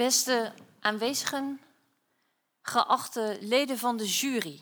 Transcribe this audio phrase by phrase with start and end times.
[0.00, 1.60] Beste aanwezigen,
[2.62, 4.60] geachte leden van de jury.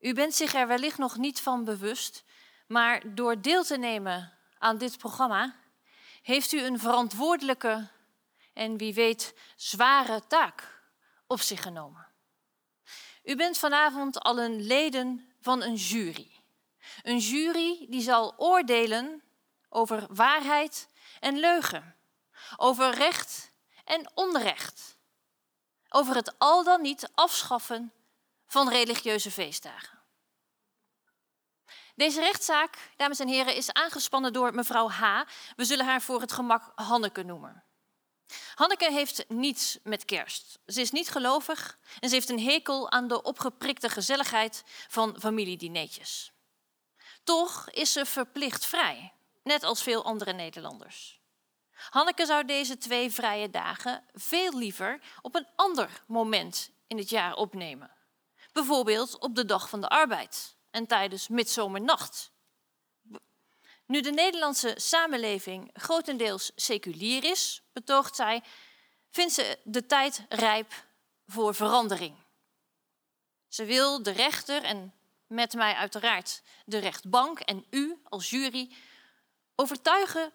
[0.00, 2.24] U bent zich er wellicht nog niet van bewust,
[2.66, 5.56] maar door deel te nemen aan dit programma
[6.22, 7.88] heeft u een verantwoordelijke
[8.54, 10.82] en wie weet zware taak
[11.26, 12.06] op zich genomen.
[13.24, 16.30] U bent vanavond al een leden van een jury.
[17.02, 19.22] Een jury die zal oordelen
[19.68, 20.88] over waarheid
[21.20, 21.96] en leugen,
[22.56, 23.49] over recht
[23.90, 24.96] en onrecht,
[25.88, 27.92] over het al dan niet afschaffen
[28.46, 29.98] van religieuze feestdagen.
[31.94, 35.22] Deze rechtszaak, dames en heren, is aangespannen door mevrouw H.
[35.56, 37.64] We zullen haar voor het gemak Hanneke noemen.
[38.54, 40.58] Hanneke heeft niets met kerst.
[40.66, 46.32] Ze is niet gelovig en ze heeft een hekel aan de opgeprikte gezelligheid van familiedineetjes.
[47.24, 49.12] Toch is ze verplicht vrij,
[49.42, 51.19] net als veel andere Nederlanders.
[51.88, 57.34] Hanneke zou deze twee vrije dagen veel liever op een ander moment in het jaar
[57.34, 57.90] opnemen.
[58.52, 62.30] Bijvoorbeeld op de dag van de arbeid en tijdens midzomernacht.
[63.86, 68.42] Nu de Nederlandse samenleving grotendeels seculier is, betoogt zij,
[69.10, 70.86] vindt ze de tijd rijp
[71.26, 72.16] voor verandering.
[73.48, 74.94] Ze wil de rechter en
[75.26, 78.72] met mij uiteraard de rechtbank en u als jury
[79.54, 80.32] overtuigen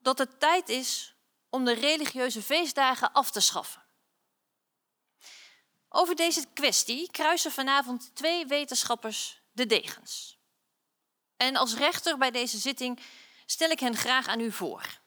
[0.00, 1.14] dat het tijd is
[1.48, 3.82] om de religieuze feestdagen af te schaffen.
[5.88, 10.38] Over deze kwestie kruisen vanavond twee wetenschappers de degens.
[11.36, 13.00] En als rechter bij deze zitting
[13.46, 14.98] stel ik hen graag aan u voor.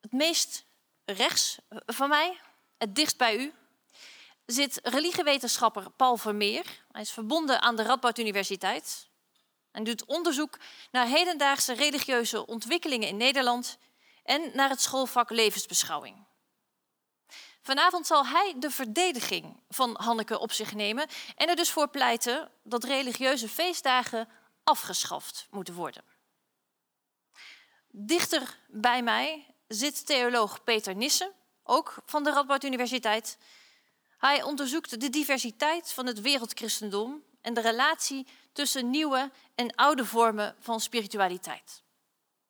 [0.00, 0.64] Het meest
[1.04, 2.40] rechts van mij,
[2.78, 3.54] het dichtst bij u,
[4.46, 6.84] zit religiewetenschapper Paul Vermeer.
[6.92, 9.08] Hij is verbonden aan de Radboud Universiteit
[9.76, 10.58] en doet onderzoek
[10.90, 13.78] naar hedendaagse religieuze ontwikkelingen in Nederland
[14.24, 16.26] en naar het schoolvak levensbeschouwing.
[17.62, 22.50] Vanavond zal hij de verdediging van Hanneke op zich nemen en er dus voor pleiten
[22.62, 24.28] dat religieuze feestdagen
[24.64, 26.04] afgeschaft moeten worden.
[27.88, 31.32] Dichter bij mij zit theoloog Peter Nissen,
[31.62, 33.38] ook van de Radboud Universiteit.
[34.18, 40.56] Hij onderzoekt de diversiteit van het wereldchristendom en de relatie tussen nieuwe en oude vormen
[40.60, 41.82] van spiritualiteit.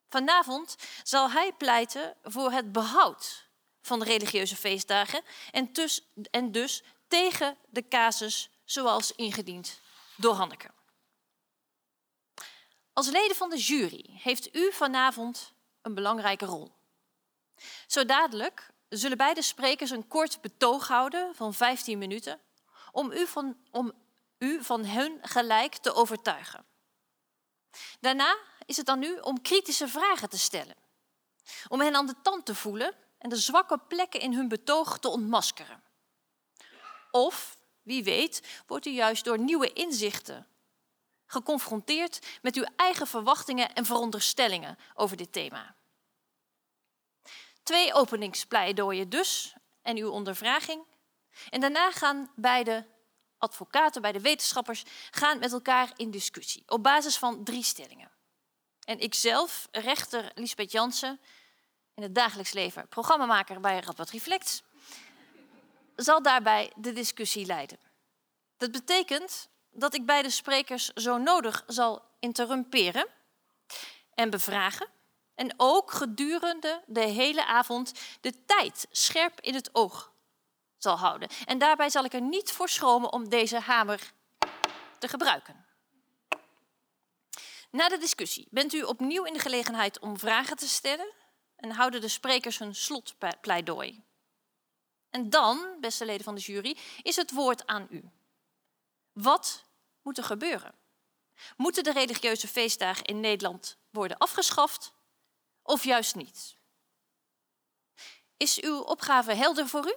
[0.09, 3.49] Vanavond zal hij pleiten voor het behoud
[3.83, 6.01] van de religieuze feestdagen en, dus,
[6.31, 9.81] en dus tegen de casus zoals ingediend
[10.17, 10.71] door Hanneke.
[12.93, 15.53] Als leden van de jury heeft u vanavond
[15.83, 16.73] een belangrijke rol.
[17.87, 22.41] Zo dadelijk zullen beide sprekers een kort betoog houden van 15 minuten
[22.93, 23.93] om u van, om
[24.39, 26.65] u van hun gelijk te overtuigen.
[28.01, 30.77] Daarna is het aan u om kritische vragen te stellen,
[31.69, 35.09] om hen aan de tand te voelen en de zwakke plekken in hun betoog te
[35.09, 35.83] ontmaskeren.
[37.11, 40.47] Of, wie weet, wordt u juist door nieuwe inzichten
[41.27, 45.75] geconfronteerd met uw eigen verwachtingen en veronderstellingen over dit thema.
[47.63, 50.85] Twee openingspleidooien dus en uw ondervraging.
[51.51, 52.87] En daarna gaan beide
[53.47, 58.11] advocaten, beide wetenschappers, gaan met elkaar in discussie op basis van drie stellingen.
[58.85, 61.21] En ikzelf, rechter Lisbeth Jansen,
[61.95, 64.63] in het dagelijks leven programmamaker bij Radboud Reflect,
[65.97, 67.79] zal daarbij de discussie leiden.
[68.57, 73.07] Dat betekent dat ik beide sprekers zo nodig zal interrumperen
[74.15, 74.89] en bevragen.
[75.35, 80.13] En ook gedurende de hele avond de tijd scherp in het oog
[80.79, 81.29] zal houden.
[81.45, 84.13] En daarbij zal ik er niet voor schromen om deze hamer
[84.99, 85.67] te gebruiken.
[87.71, 91.13] Na de discussie bent u opnieuw in de gelegenheid om vragen te stellen
[91.57, 94.05] en houden de sprekers hun slotpleidooi.
[95.11, 98.11] En dan, beste leden van de jury, is het woord aan u.
[99.13, 99.65] Wat
[100.03, 100.75] moet er gebeuren?
[101.57, 104.93] Moeten de religieuze feestdagen in Nederland worden afgeschaft
[105.63, 106.57] of juist niet?
[108.37, 109.95] Is uw opgave helder voor u?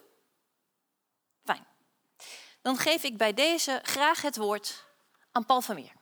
[2.61, 4.85] Dan geef ik bij deze graag het woord
[5.31, 5.97] aan Paul van Meer.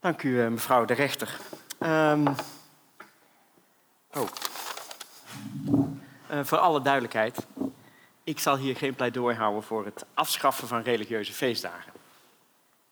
[0.00, 1.38] Dank u, eh, mevrouw de rechter.
[1.78, 2.26] Um,
[4.14, 4.28] oh.
[6.30, 7.46] Uh, voor alle duidelijkheid,
[8.24, 11.92] ik zal hier geen pleidooi houden voor het afschaffen van religieuze feestdagen.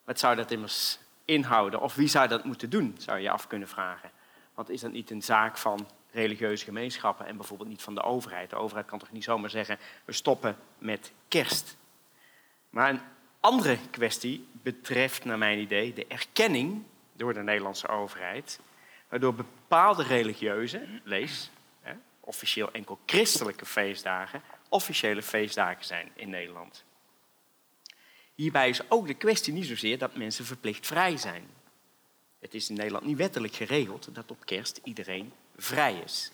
[0.04, 1.80] Wat zou dat immers inhouden?
[1.80, 4.10] Of wie zou dat moeten doen, zou je je af kunnen vragen.
[4.54, 8.50] Want is dat niet een zaak van religieuze gemeenschappen en bijvoorbeeld niet van de overheid.
[8.50, 11.76] De overheid kan toch niet zomaar zeggen, we stoppen met kerst.
[12.70, 13.00] Maar een
[13.40, 16.82] andere kwestie betreft, naar mijn idee, de erkenning
[17.12, 18.60] door de Nederlandse overheid,
[19.08, 21.50] waardoor bepaalde religieuze, lees,
[22.20, 26.84] officieel enkel christelijke feestdagen, officiële feestdagen zijn in Nederland.
[28.34, 31.46] Hierbij is ook de kwestie niet zozeer dat mensen verplicht vrij zijn.
[32.38, 36.32] Het is in Nederland niet wettelijk geregeld dat op kerst iedereen vrij is.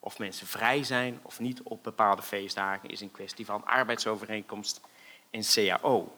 [0.00, 4.80] Of mensen vrij zijn of niet op bepaalde feestdagen is een kwestie van arbeidsovereenkomst
[5.30, 6.16] en CAO.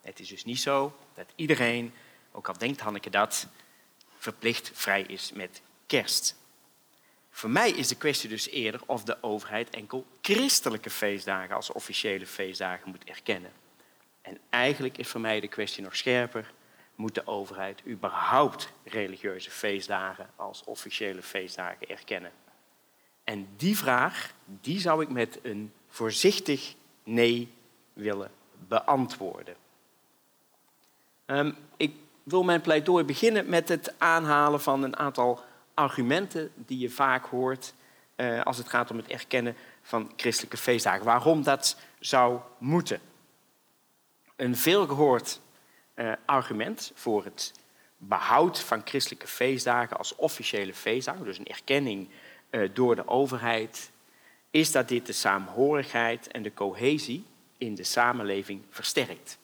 [0.00, 1.92] Het is dus niet zo dat iedereen,
[2.32, 3.46] ook al denkt Hanneke dat,
[4.18, 6.36] verplicht vrij is met kerst.
[7.30, 12.26] Voor mij is de kwestie dus eerder of de overheid enkel christelijke feestdagen als officiële
[12.26, 13.61] feestdagen moet erkennen.
[14.22, 16.52] En eigenlijk is voor mij de kwestie nog scherper.
[16.94, 22.32] Moet de overheid überhaupt religieuze feestdagen als officiële feestdagen erkennen?
[23.24, 26.74] En die vraag, die zou ik met een voorzichtig
[27.04, 27.52] nee
[27.92, 28.30] willen
[28.68, 29.54] beantwoorden.
[31.26, 36.90] Um, ik wil mijn pleidooi beginnen met het aanhalen van een aantal argumenten die je
[36.90, 37.74] vaak hoort
[38.16, 41.04] uh, als het gaat om het erkennen van christelijke feestdagen.
[41.04, 43.00] Waarom dat zou moeten.
[44.36, 45.40] Een veelgehoord
[45.94, 47.52] uh, argument voor het
[47.96, 52.08] behoud van christelijke feestdagen als officiële feestdagen, dus een erkenning
[52.50, 53.90] uh, door de overheid,
[54.50, 57.24] is dat dit de saamhorigheid en de cohesie
[57.58, 59.38] in de samenleving versterkt.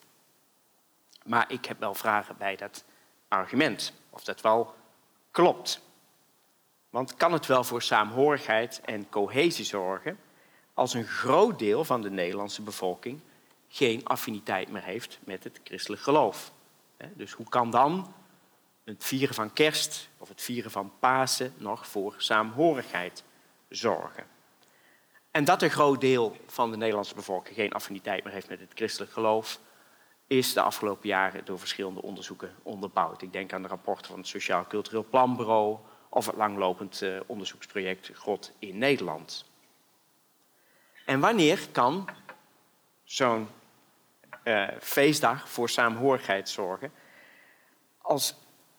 [1.25, 2.85] Maar ik heb wel vragen bij dat
[3.29, 4.75] argument, of dat wel
[5.31, 5.81] klopt.
[6.91, 10.19] Want kan het wel voor saamhorigheid en cohesie zorgen
[10.75, 13.21] als een groot deel van de Nederlandse bevolking
[13.69, 16.53] geen affiniteit meer heeft met het christelijk geloof?
[17.15, 18.15] Dus hoe kan dan
[18.85, 23.25] het vieren van kerst of het vieren van Pasen nog voor saamhorigheid
[23.69, 24.25] zorgen?
[25.31, 28.73] En dat een groot deel van de Nederlandse bevolking geen affiniteit meer heeft met het
[28.75, 29.61] christelijk geloof,
[30.27, 33.23] is de afgelopen jaren door verschillende onderzoeken onderbouwd.
[33.23, 35.79] Ik denk aan de rapporten van het Sociaal Cultureel Planbureau
[36.09, 39.45] of het langlopend uh, onderzoeksproject God in Nederland.
[41.05, 42.09] En wanneer kan
[43.05, 43.49] zo'n
[44.49, 46.93] uh, feestdag voor saamhorigheid zorgen
[47.99, 48.35] als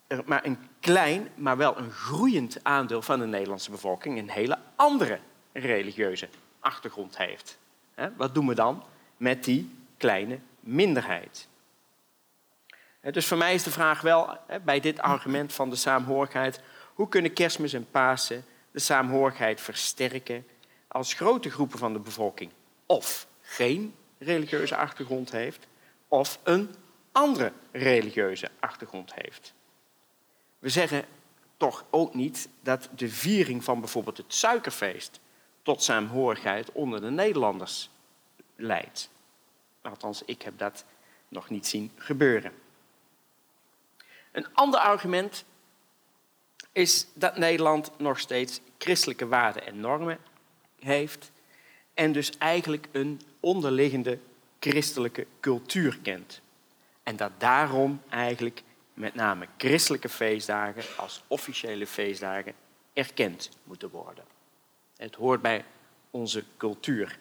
[0.07, 4.57] er maar een klein, maar wel een groeiend aandeel van de Nederlandse bevolking een hele
[4.75, 5.19] andere
[5.53, 6.29] religieuze
[6.59, 7.57] achtergrond heeft?
[8.17, 8.83] Wat doen we dan
[9.17, 11.47] met die kleine minderheid.
[13.01, 16.61] Dus voor mij is de vraag wel, bij dit argument van de saamhorigheid,
[16.93, 20.47] hoe kunnen kerstmis en Pasen de saamhorigheid versterken
[20.87, 22.51] als grote groepen van de bevolking
[22.85, 25.67] of geen religieuze achtergrond heeft,
[26.07, 26.75] of een
[27.11, 29.53] andere religieuze achtergrond heeft.
[30.59, 31.05] We zeggen
[31.57, 35.19] toch ook niet dat de viering van bijvoorbeeld het suikerfeest
[35.61, 37.89] tot saamhorigheid onder de Nederlanders
[38.55, 39.09] leidt.
[39.81, 40.85] Althans, ik heb dat
[41.27, 42.51] nog niet zien gebeuren.
[44.31, 45.45] Een ander argument
[46.71, 50.19] is dat Nederland nog steeds christelijke waarden en normen
[50.79, 51.31] heeft
[51.93, 54.19] en dus eigenlijk een onderliggende
[54.59, 56.41] christelijke cultuur kent.
[57.03, 58.63] En dat daarom eigenlijk
[58.93, 62.53] met name christelijke feestdagen als officiële feestdagen
[62.93, 64.23] erkend moeten worden.
[64.97, 65.65] Het hoort bij
[66.11, 67.17] onze cultuur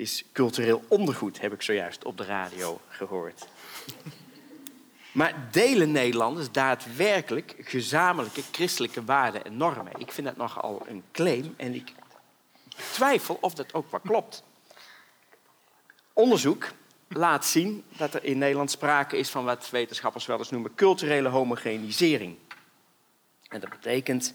[0.00, 3.46] is cultureel ondergoed, heb ik zojuist op de radio gehoord.
[5.12, 9.92] Maar delen Nederlanders daadwerkelijk gezamenlijke christelijke waarden en normen?
[9.98, 11.92] Ik vind dat nogal een claim en ik
[12.92, 14.42] twijfel of dat ook wel klopt.
[16.20, 16.68] Onderzoek
[17.08, 21.28] laat zien dat er in Nederland sprake is van wat wetenschappers wel eens noemen culturele
[21.28, 22.36] homogenisering.
[23.48, 24.32] En dat betekent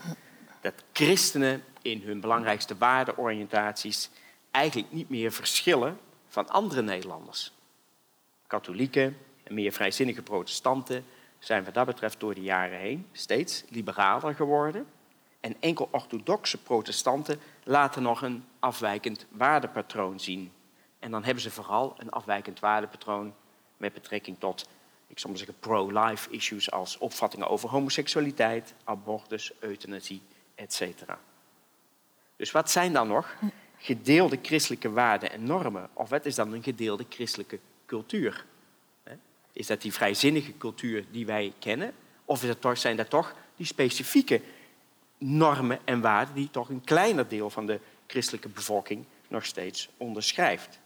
[0.62, 4.10] dat christenen in hun belangrijkste waardeoriëntaties
[4.52, 7.52] eigenlijk niet meer verschillen van andere Nederlanders.
[8.48, 11.06] Katholieken en meer vrijzinnige protestanten
[11.40, 14.88] zijn wat dat betreft door de jaren heen steeds liberaler geworden.
[15.40, 20.52] En enkel orthodoxe protestanten laten nog een afwijkend waardepatroon zien.
[21.06, 23.34] En dan hebben ze vooral een afwijkend waardepatroon
[23.78, 24.68] met betrekking tot,
[25.08, 30.22] ik zal maar zeggen, pro-life issues als opvattingen over homoseksualiteit, abortus, euthanasie,
[30.56, 30.82] etc.
[32.36, 33.36] Dus wat zijn dan nog
[33.78, 35.90] gedeelde christelijke waarden en normen?
[35.94, 38.46] Of wat is dan een gedeelde christelijke cultuur?
[39.52, 41.94] Is dat die vrijzinnige cultuur die wij kennen?
[42.26, 44.42] Of is dat toch, zijn dat toch die specifieke
[45.18, 50.84] normen en waarden die toch een kleiner deel van de christelijke bevolking nog steeds onderschrijft?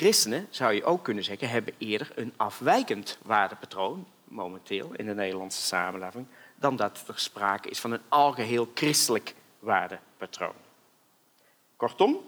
[0.00, 5.62] Christenen, zou je ook kunnen zeggen, hebben eerder een afwijkend waardepatroon momenteel in de Nederlandse
[5.62, 6.26] samenleving
[6.56, 10.54] dan dat er sprake is van een algeheel christelijk waardepatroon.
[11.76, 12.20] Kortom,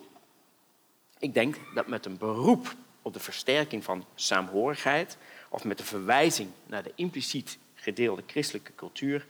[1.18, 5.16] ik denk dat met een beroep op de versterking van saamhorigheid
[5.48, 9.26] of met de verwijzing naar de impliciet gedeelde christelijke cultuur,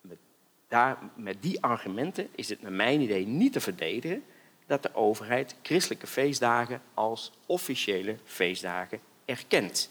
[0.00, 0.18] met,
[0.68, 4.24] daar, met die argumenten is het naar mijn idee niet te verdedigen
[4.66, 9.90] dat de overheid christelijke feestdagen als officiële feestdagen erkent.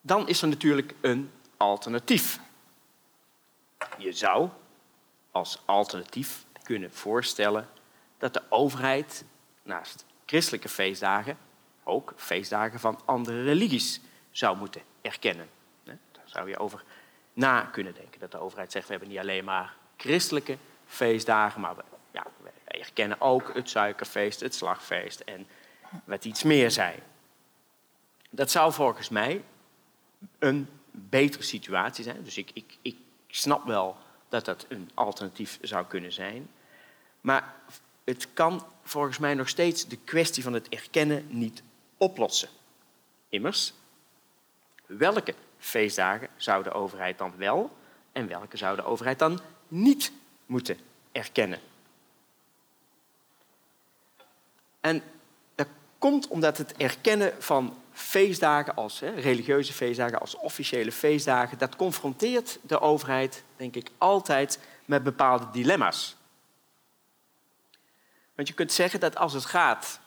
[0.00, 2.40] Dan is er natuurlijk een alternatief.
[3.98, 4.48] Je zou
[5.30, 7.68] als alternatief kunnen voorstellen
[8.18, 9.24] dat de overheid
[9.62, 11.38] naast christelijke feestdagen
[11.84, 15.48] ook feestdagen van andere religies zou moeten erkennen.
[15.84, 16.84] Daar zou je over
[17.32, 18.20] na kunnen denken.
[18.20, 22.50] Dat de overheid zegt, we hebben niet alleen maar christelijke feestdagen, maar we, ja, we
[22.64, 25.46] erkennen ook het suikerfeest, het slagfeest en
[26.04, 26.98] wat iets meer zijn.
[28.30, 29.44] Dat zou volgens mij
[30.38, 32.22] een betere situatie zijn.
[32.22, 33.96] Dus ik, ik, ik snap wel
[34.28, 36.50] dat dat een alternatief zou kunnen zijn.
[37.20, 37.54] Maar
[38.04, 41.62] het kan volgens mij nog steeds de kwestie van het erkennen niet
[41.96, 42.48] oplossen.
[43.28, 43.72] Immers,
[44.86, 47.76] welke feestdagen zou de overheid dan wel
[48.12, 50.12] en welke zou de overheid dan niet
[50.46, 50.78] moeten
[51.12, 51.60] erkennen?
[54.80, 55.02] En
[55.54, 55.68] dat
[55.98, 62.58] komt omdat het erkennen van feestdagen als hè, religieuze feestdagen, als officiële feestdagen, dat confronteert
[62.62, 66.16] de overheid, denk ik, altijd met bepaalde dilemma's.
[68.34, 70.00] Want je kunt zeggen dat als het gaat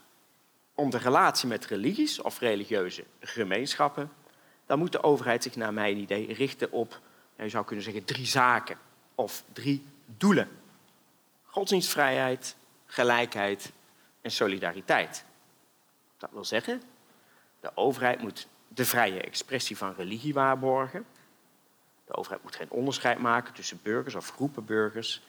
[0.74, 4.12] om de relatie met religies of religieuze gemeenschappen,
[4.66, 7.00] dan moet de overheid zich naar mijn idee richten op,
[7.38, 8.78] je zou kunnen zeggen, drie zaken
[9.20, 10.50] of drie doelen.
[11.44, 13.72] Godsdienstvrijheid, gelijkheid
[14.22, 15.24] en solidariteit.
[16.18, 16.82] Dat wil zeggen,
[17.60, 21.06] de overheid moet de vrije expressie van religie waarborgen.
[22.06, 25.22] De overheid moet geen onderscheid maken tussen burgers of groepen burgers.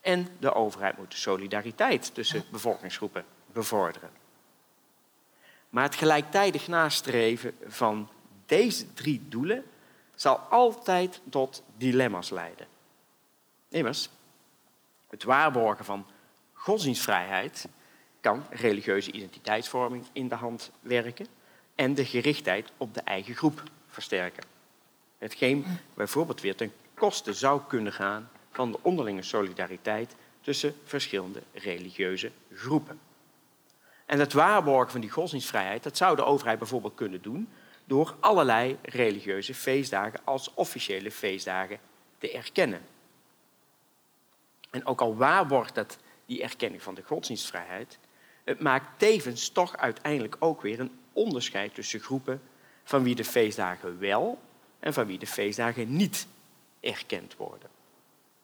[0.00, 4.10] En de overheid moet de solidariteit tussen bevolkingsgroepen bevorderen.
[5.70, 8.08] Maar het gelijktijdig nastreven van
[8.46, 9.64] deze drie doelen
[10.14, 12.74] zal altijd tot dilemma's leiden.
[13.76, 14.08] Immers,
[15.08, 16.06] het waarborgen van
[16.52, 17.68] godsdienstvrijheid
[18.20, 21.26] kan religieuze identiteitsvorming in de hand werken
[21.74, 24.44] en de gerichtheid op de eigen groep versterken.
[25.18, 25.64] Hetgeen
[25.94, 33.00] bijvoorbeeld weer ten koste zou kunnen gaan van de onderlinge solidariteit tussen verschillende religieuze groepen.
[34.06, 37.48] En het waarborgen van die godsdienstvrijheid, dat zou de overheid bijvoorbeeld kunnen doen
[37.84, 41.78] door allerlei religieuze feestdagen als officiële feestdagen
[42.18, 42.80] te erkennen.
[44.76, 47.98] En ook al waarborgt dat die erkenning van de godsdienstvrijheid,
[48.44, 52.42] het maakt tevens toch uiteindelijk ook weer een onderscheid tussen groepen
[52.84, 54.38] van wie de feestdagen wel
[54.78, 56.26] en van wie de feestdagen niet
[56.80, 57.68] erkend worden.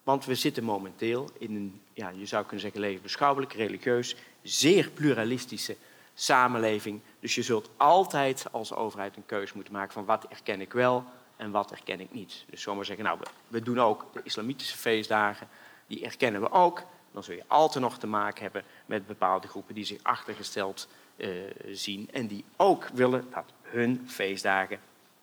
[0.02, 5.76] Want we zitten momenteel in een, ja, je zou kunnen zeggen, levensbeschouwelijk, religieus, zeer pluralistische
[6.14, 7.00] samenleving.
[7.20, 11.04] Dus je zult altijd als overheid een keuze moeten maken van wat erken ik wel
[11.36, 12.44] en wat erken ik niet.
[12.50, 15.48] Dus zomaar zeggen, nou, we doen ook de islamitische feestdagen,
[15.92, 16.82] die erkennen we ook.
[17.12, 21.28] Dan zul je altijd nog te maken hebben met bepaalde groepen die zich achtergesteld uh,
[21.70, 24.80] zien en die ook willen dat hun feestdagen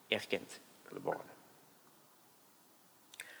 [0.08, 1.22] erkend willen worden.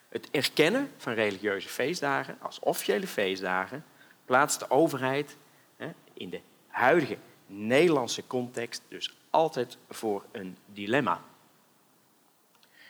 [0.08, 3.84] Het erkennen van religieuze feestdagen als officiële feestdagen
[4.24, 5.36] plaatst de overheid
[5.76, 11.20] hè, in de huidige Nederlandse context dus altijd voor een dilemma.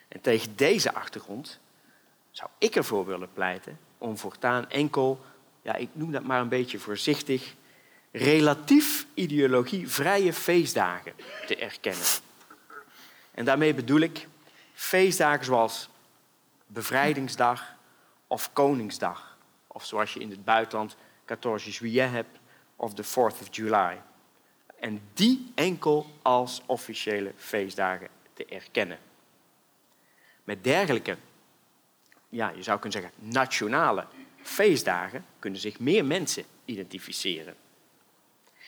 [0.09, 1.61] En tegen deze achtergrond
[2.30, 5.21] zou ik ervoor willen pleiten om voortaan enkel,
[5.62, 7.54] ja, ik noem dat maar een beetje voorzichtig,
[8.12, 11.12] relatief ideologievrije feestdagen
[11.47, 12.07] te erkennen.
[13.30, 14.28] En daarmee bedoel ik
[14.75, 15.88] feestdagen zoals
[16.66, 17.75] Bevrijdingsdag
[18.26, 19.37] of Koningsdag.
[19.66, 22.38] Of zoals je in het buitenland 14 juillet hebt
[22.76, 24.00] of de 4th of July.
[24.80, 28.99] En die enkel als officiële feestdagen te erkennen.
[30.45, 31.16] Met dergelijke,
[32.30, 34.06] ja, je zou kunnen zeggen, nationale
[34.42, 37.56] feestdagen kunnen zich meer mensen identificeren.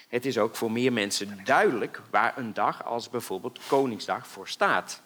[0.09, 5.03] Het is ook voor meer mensen duidelijk waar een dag als bijvoorbeeld Koningsdag voor staat.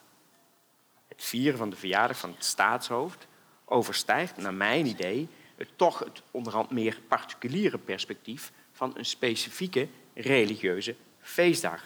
[1.09, 3.27] Het vieren van de verjaardag van het staatshoofd
[3.65, 10.97] overstijgt, naar mijn idee, het toch het onderhand meer particuliere perspectief van een specifieke religieuze
[11.21, 11.83] feestdag.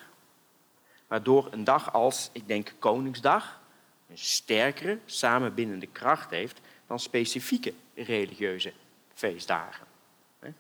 [1.06, 3.59] Waardoor een dag als, ik denk, Koningsdag,
[4.10, 8.72] een sterkere samenbindende kracht heeft dan specifieke religieuze
[9.14, 9.86] feestdagen.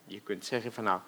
[0.04, 1.00] Je kunt zeggen van nou,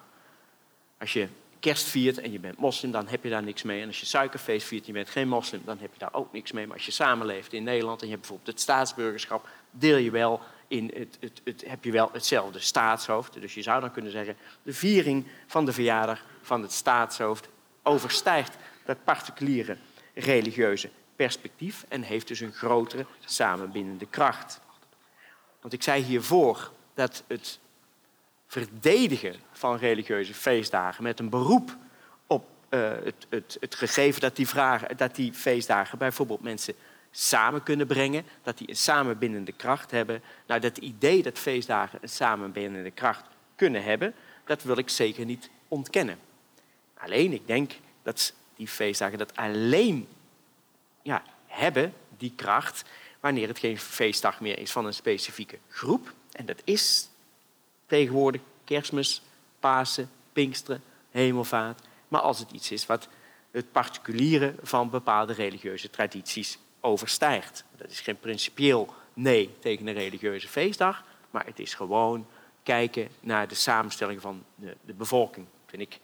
[0.97, 1.27] als je
[1.59, 3.81] kerst viert en je bent moslim, dan heb je daar niks mee.
[3.81, 6.33] En als je suikerfeest viert en je bent geen moslim, dan heb je daar ook
[6.33, 6.67] niks mee.
[6.67, 10.41] Maar als je samenleeft in Nederland en je hebt bijvoorbeeld het staatsburgerschap, deel je wel
[10.67, 13.41] in het, het, het, heb je wel hetzelfde staatshoofd.
[13.41, 17.47] Dus je zou dan kunnen zeggen, de viering van de verjaardag van het staatshoofd
[17.83, 19.77] overstijgt dat particuliere
[20.13, 24.61] religieuze perspectief en heeft dus een grotere samenbindende kracht.
[25.61, 27.59] Want ik zei hiervoor dat het
[28.47, 31.77] verdedigen van religieuze feestdagen met een beroep
[32.27, 36.73] op uh, het, het, het, gegeven dat die, vragen, dat die feestdagen bijvoorbeeld mensen
[37.11, 40.21] samen kunnen brengen, dat die een samenbindende kracht hebben.
[40.47, 44.13] Nou, dat idee dat feestdagen een samenbindende kracht kunnen hebben,
[44.45, 46.17] dat wil ik zeker niet ontkennen.
[46.97, 47.71] Alleen, ik denk
[48.03, 50.07] dat die feestdagen dat alleen
[51.03, 52.83] ja, hebben, die kracht,
[53.19, 56.13] wanneer het geen feestdag meer is van een specifieke groep.
[56.31, 57.09] En dat is
[57.85, 59.21] tegenwoordig kerstmis,
[59.59, 61.81] Pasen, Pinksteren, Hemelvaart.
[62.07, 63.07] Maar als het iets is wat
[63.51, 67.63] het particuliere van bepaalde religieuze tradities overstijgt.
[67.77, 72.27] Dat is geen principieel nee tegen een religieuze feestdag, maar het is gewoon
[72.63, 75.45] kijken naar de samenstelling van de, bevolking.
[75.65, 75.99] Toen ik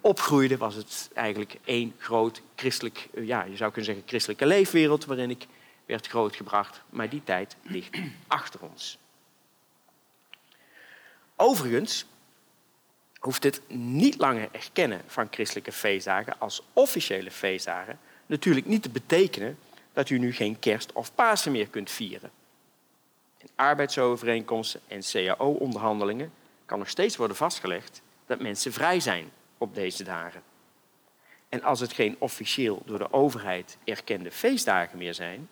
[0.00, 5.04] opgroeide was het eigenlijk één groot christelijk, uh, ja, je zou kunnen zeggen christelijke leefwereld
[5.04, 5.46] waarin ik
[5.86, 6.80] werd grootgebracht.
[6.90, 8.98] Maar die tijd ligt achter ons.
[11.36, 12.04] Overigens
[13.18, 19.58] hoeft het niet langer erkennen van christelijke feestdagen als officiële feestdagen natuurlijk niet te betekenen
[19.92, 22.30] dat u nu geen kerst of Pasen meer kunt vieren.
[23.38, 26.32] In arbeidsovereenkomsten en cao-onderhandelingen
[26.66, 30.42] kan nog steeds worden vastgelegd dat mensen vrij zijn op deze dagen.
[31.48, 35.48] En als het geen officieel door de overheid erkende feestdagen meer zijn,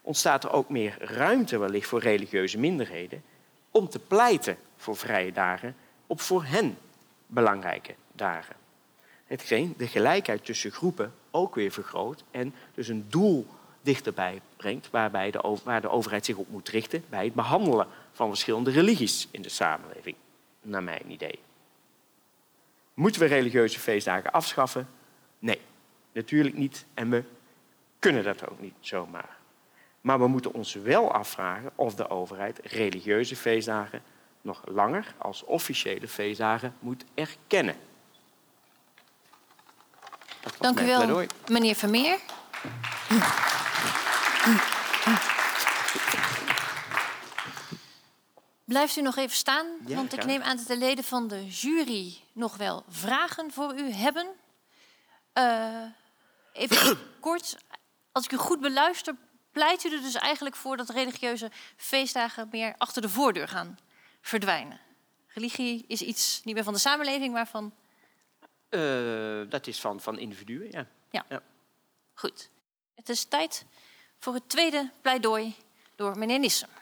[0.00, 3.22] ontstaat er ook meer ruimte wellicht voor religieuze minderheden
[3.70, 5.76] om te pleiten voor vrije dagen
[6.06, 6.78] op voor hen
[7.26, 8.56] belangrijke dagen.
[9.24, 13.46] Hetgeen de gelijkheid tussen groepen ook weer vergroot en dus een doel
[13.82, 18.28] dichterbij brengt waarbij de, waar de overheid zich op moet richten bij het behandelen van
[18.28, 20.16] verschillende religies in de samenleving,
[20.62, 21.38] naar mijn idee.
[23.00, 24.88] Moeten we religieuze feestdagen afschaffen?
[25.38, 25.60] Nee,
[26.12, 27.24] natuurlijk niet en we
[27.98, 29.36] kunnen dat ook niet zomaar.
[30.00, 34.02] Maar we moeten ons wel afvragen of de overheid religieuze feestdagen
[34.40, 37.76] nog langer als officiële feestdagen moet erkennen.
[40.58, 42.18] Dank u wel, meneer Vermeer.
[48.70, 52.20] Blijft u nog even staan, want ik neem aan dat de leden van de jury
[52.32, 54.26] nog wel vragen voor u hebben.
[55.34, 55.84] Uh,
[56.52, 57.56] even kort,
[58.12, 59.14] als ik u goed beluister,
[59.52, 63.78] pleit u er dus eigenlijk voor dat religieuze feestdagen meer achter de voordeur gaan
[64.20, 64.80] verdwijnen.
[65.26, 67.74] Religie is iets niet meer van de samenleving, maar van.
[68.70, 70.86] Uh, dat is van, van individuen, ja.
[71.10, 71.24] ja.
[71.28, 71.42] ja.
[72.14, 72.50] Goed.
[72.94, 73.64] Het is tijd
[74.18, 75.54] voor het tweede pleidooi
[75.96, 76.79] door meneer Nissen.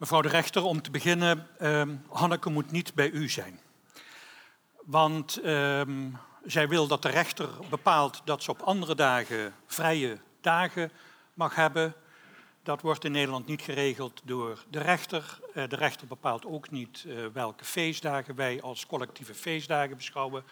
[0.00, 3.60] Mevrouw de rechter, om te beginnen, uh, Hanneke moet niet bij u zijn.
[4.84, 5.80] Want uh,
[6.44, 10.92] zij wil dat de rechter bepaalt dat ze op andere dagen vrije dagen
[11.34, 11.94] mag hebben.
[12.62, 15.38] Dat wordt in Nederland niet geregeld door de rechter.
[15.54, 20.44] Uh, de rechter bepaalt ook niet uh, welke feestdagen wij als collectieve feestdagen beschouwen.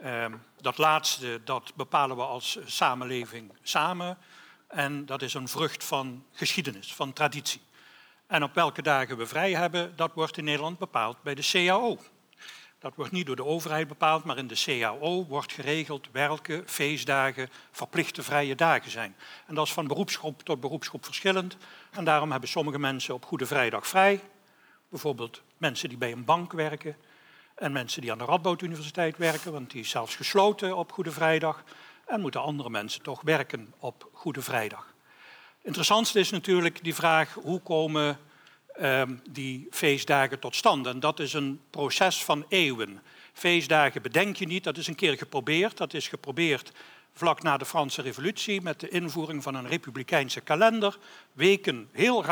[0.00, 4.18] Ehm, dat laatste dat bepalen we als samenleving samen.
[4.68, 7.60] En dat is een vrucht van geschiedenis, van traditie.
[8.26, 11.98] En op welke dagen we vrij hebben, dat wordt in Nederland bepaald bij de CAO.
[12.78, 17.48] Dat wordt niet door de overheid bepaald, maar in de CAO wordt geregeld welke feestdagen
[17.70, 19.16] verplichte vrije dagen zijn.
[19.46, 21.56] En dat is van beroepsgroep tot beroepsgroep verschillend.
[21.90, 24.20] En daarom hebben sommige mensen op Goede Vrijdag vrij.
[24.88, 26.96] Bijvoorbeeld mensen die bij een bank werken
[27.54, 31.12] en mensen die aan de Radboud Universiteit werken, want die is zelfs gesloten op Goede
[31.12, 31.64] Vrijdag.
[32.06, 34.94] En moeten andere mensen toch werken op Goede Vrijdag.
[35.66, 38.18] Interessantste is natuurlijk die vraag hoe komen
[38.76, 40.86] Ehm, die feestdagen tot stand.
[40.86, 43.02] En dat is een proces van eeuwen.
[43.32, 45.76] Feestdagen bedenk je niet, dat is een keer geprobeerd.
[45.76, 46.72] Dat is geprobeerd
[47.12, 50.98] vlak na de Franse Revolutie met de invoering van een republikeinse kalender.
[51.32, 52.24] Weken, heel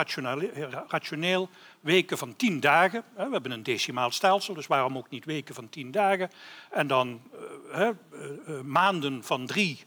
[0.88, 1.48] rationeel,
[1.80, 3.04] weken van tien dagen.
[3.16, 6.30] We hebben een decimaal stelsel, dus waarom ook niet weken van tien dagen?
[6.70, 7.20] En dan
[7.72, 7.88] uh,
[8.48, 9.84] uh, maanden van drie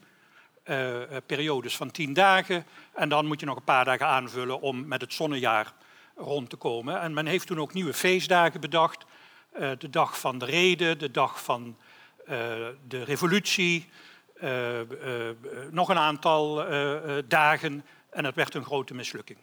[0.70, 2.66] uh, periodes van tien dagen.
[2.94, 5.74] En dan moet je nog een paar dagen aanvullen om met het zonnejaar
[6.16, 7.00] rond te komen.
[7.02, 9.06] En men heeft toen ook nieuwe feestdagen bedacht.
[9.60, 11.78] Uh, de dag van de reden, de dag van
[12.88, 13.90] de revolutie,
[15.72, 16.56] nog een aantal
[17.28, 19.40] dagen en het werd een grote mislukking.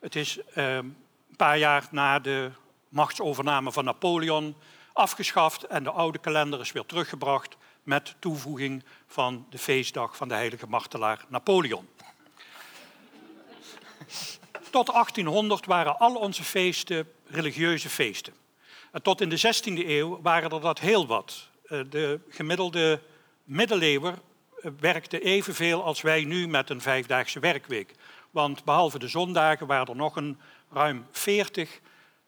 [0.00, 0.96] Het is een
[1.36, 2.50] paar jaar na de
[2.88, 4.56] machtsovername van Napoleon
[4.92, 7.56] afgeschaft en de oude kalender is weer teruggebracht
[7.88, 11.88] met toevoeging van de feestdag van de heilige martelaar Napoleon.
[14.70, 18.32] Tot 1800 waren al onze feesten religieuze feesten.
[18.92, 21.48] En tot in de 16e eeuw waren er dat heel wat.
[21.64, 23.00] Eh, de gemiddelde
[23.44, 27.94] middeleeuwer eh, werkte evenveel als wij nu met een vijfdaagse werkweek.
[28.30, 30.38] Want behalve de zondagen waren er nog een
[30.70, 31.80] ruim 40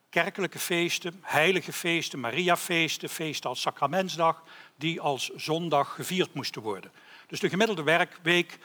[0.09, 4.43] kerkelijke feesten, heilige feesten, Mariafeesten, feesten als Sacramentsdag,
[4.81, 6.91] die als zondag gevierd moesten worden.
[7.27, 8.57] Dus de gemiddelde werkweek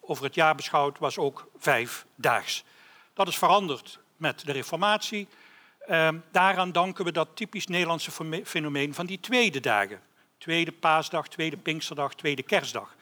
[0.00, 2.64] over het jaar beschouwd was ook vijfdaags.
[3.14, 5.26] Dat is veranderd met de Reformatie.
[5.86, 8.10] Ehm, daaraan danken we dat typisch Nederlandse
[8.44, 10.00] fenomeen van die tweede dagen.
[10.38, 12.94] Tweede paasdag, tweede pinksterdag, tweede kerstdag.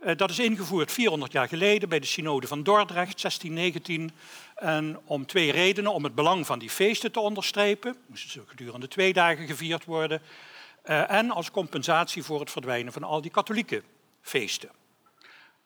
[0.00, 4.10] Eh, dat is ingevoerd 400 jaar geleden bij de synode van Dordrecht, 1619.
[4.54, 5.92] En om twee redenen.
[5.92, 7.96] Om het belang van die feesten te onderstrepen.
[8.06, 10.22] Moesten ze gedurende twee dagen gevierd worden.
[10.82, 13.82] Eh, en als compensatie voor het verdwijnen van al die katholieke
[14.20, 14.70] feesten.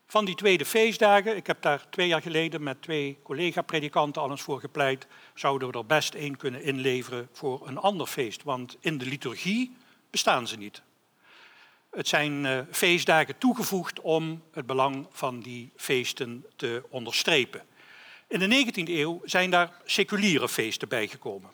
[0.07, 4.43] Van die tweede feestdagen, ik heb daar twee jaar geleden met twee collega-predikanten al eens
[4.43, 8.43] voor gepleit, zouden we er best één kunnen inleveren voor een ander feest.
[8.43, 9.77] Want in de liturgie
[10.11, 10.83] bestaan ze niet.
[11.91, 17.63] Het zijn uh, feestdagen toegevoegd om het belang van die feesten te onderstrepen.
[18.29, 21.51] In de 19e eeuw zijn daar seculiere feesten bijgekomen.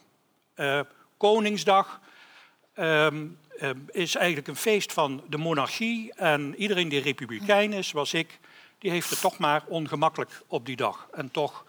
[0.57, 0.81] Uh,
[1.17, 2.01] Koningsdag
[2.75, 3.27] ehm,
[3.91, 8.39] is eigenlijk een feest van de monarchie en iedereen die republikein is, zoals ik,
[8.79, 11.09] die heeft het toch maar ongemakkelijk op die dag.
[11.13, 11.65] En toch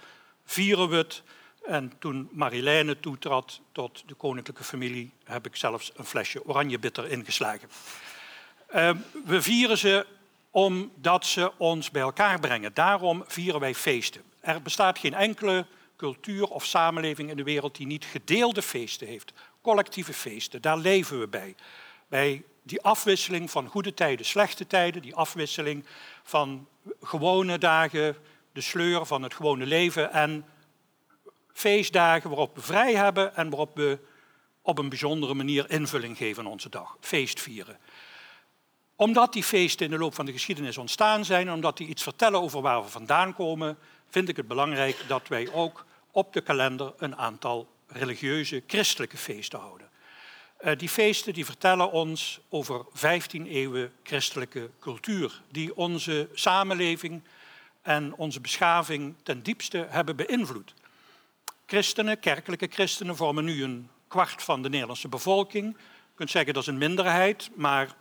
[0.46, 1.24] vieren we het.
[1.64, 7.70] En toen Marilène toetrad tot de koninklijke familie, heb ik zelfs een flesje oranjebitter ingeslagen.
[8.68, 10.06] Ehm, we vieren ze
[10.52, 12.74] omdat ze ons bij elkaar brengen.
[12.74, 14.22] Daarom vieren wij feesten.
[14.40, 15.66] Er bestaat geen enkele
[15.98, 19.34] cultuur of samenleving in de wereld die niet gedeelde feesten heeft.
[19.64, 21.56] Collectieve feesten, daar leven we bij.
[22.08, 25.86] Bij die afwisseling van goede tijden, slechte tijden, die afwisseling
[26.24, 26.68] van
[27.02, 28.16] gewone dagen,
[28.52, 30.46] de sleur van het gewone leven en
[31.54, 34.00] feestdagen waarop we vrij hebben en waarop we
[34.62, 36.98] op een bijzondere manier invulling geven aan onze dag.
[37.00, 37.80] Feest vieren
[38.96, 42.42] omdat die feesten in de loop van de geschiedenis ontstaan zijn, omdat die iets vertellen
[42.42, 43.78] over waar we vandaan komen,
[44.10, 49.60] vind ik het belangrijk dat wij ook op de kalender een aantal religieuze christelijke feesten
[49.60, 49.90] houden.
[50.62, 57.22] Uh, die feesten die vertellen ons over 15 eeuwen christelijke cultuur, die onze samenleving
[57.82, 60.74] en onze beschaving ten diepste hebben beïnvloed.
[61.66, 65.76] Christenen, kerkelijke christenen, vormen nu een kwart van de Nederlandse bevolking.
[65.78, 67.96] Je kunt zeggen dat is een minderheid, maar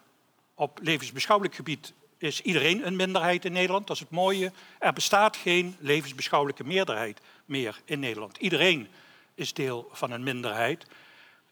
[0.54, 3.86] op levensbeschouwelijk gebied is iedereen een minderheid in Nederland.
[3.86, 4.52] Dat is het mooie.
[4.78, 8.36] Er bestaat geen levensbeschouwelijke meerderheid meer in Nederland.
[8.36, 8.88] Iedereen
[9.34, 10.86] is deel van een minderheid.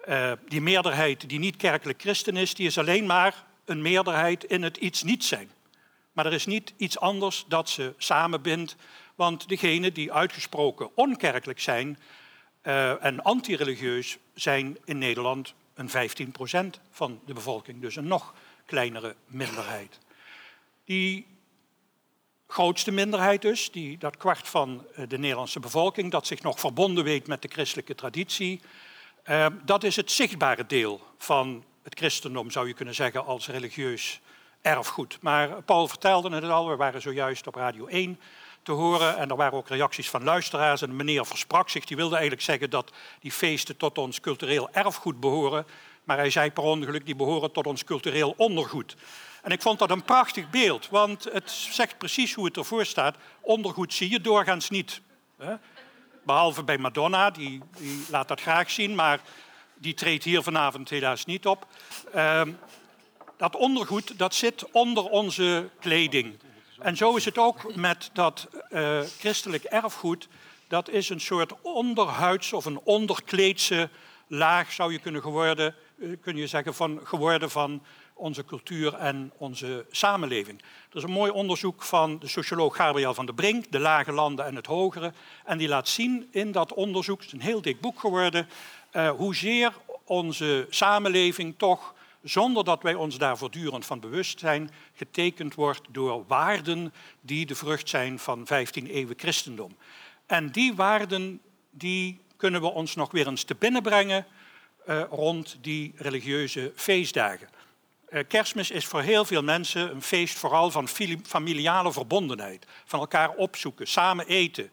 [0.08, 4.62] Uh, die meerderheid die niet kerkelijk christen is, die is alleen maar een meerderheid in
[4.62, 5.50] het iets niet zijn.
[6.12, 8.76] Maar er is niet iets anders dat ze samenbindt,
[9.14, 11.98] want degenen die uitgesproken onkerkelijk zijn
[12.62, 15.88] uh, en antireligieus zijn in Nederland een
[16.76, 17.80] 15% van de bevolking.
[17.80, 18.34] Dus een nog
[18.66, 19.98] kleinere minderheid.
[20.84, 21.26] Die
[22.50, 27.04] grootste minderheid dus, die, dat kwart van eh, de Nederlandse bevolking, dat zich nog verbonden
[27.04, 28.60] weet met de christelijke traditie,
[29.22, 34.20] eh, dat is het zichtbare deel van het christendom, zou je kunnen zeggen, als religieus
[34.62, 35.18] erfgoed.
[35.20, 38.20] Maar Paul vertelde het al, we waren zojuist op Radio 1
[38.62, 41.96] te horen en er waren ook reacties van luisteraars en de meneer versprak zich, die
[41.96, 45.66] wilde eigenlijk zeggen dat die feesten tot ons cultureel erfgoed behoren.
[46.04, 48.96] Maar hij zei per ongeluk, die behoren tot ons cultureel ondergoed.
[49.42, 53.16] En ik vond dat een prachtig beeld, want het zegt precies hoe het ervoor staat.
[53.40, 55.00] Ondergoed zie je doorgaans niet.
[56.24, 59.20] Behalve bij Madonna, die, die, laat dat graag zien, maar
[59.74, 61.66] die treedt hier vanavond helaas niet op.
[62.12, 62.52] Ehm,
[63.36, 66.38] dat ondergoed dat zit onder onze kleding.
[66.78, 70.28] En zo is het ook met dat uh, christelijk erfgoed.
[70.68, 73.88] Dat is een soort onderhuids of een onderkleedse
[74.26, 77.82] laag, zou je kunnen geworden eh, kun je zeggen, van, geworden van
[78.20, 80.60] onze cultuur en onze samenleving.
[80.90, 84.46] Er is een mooi onderzoek van de socioloog Gabriel van der Brink, De Lage Landen
[84.46, 85.12] en het Hogere.
[85.44, 88.48] En die laat zien in dat onderzoek, het is een heel dik boek geworden,
[88.92, 89.72] uh, hoezeer
[90.04, 96.24] onze samenleving toch, zonder dat wij ons daar voortdurend van bewust zijn, getekend wordt door
[96.26, 99.76] waarden die de vrucht zijn van 15 eeuwen christendom.
[100.26, 104.26] En die waarden die kunnen we ons nog weer eens te binnen brengen
[104.88, 107.48] uh, rond die religieuze feestdagen.
[108.10, 110.88] Eh, kerstmis is voor heel veel mensen een feest vooral van
[111.22, 112.66] familiale verbondenheid.
[112.84, 114.72] Van elkaar opzoeken, samen eten.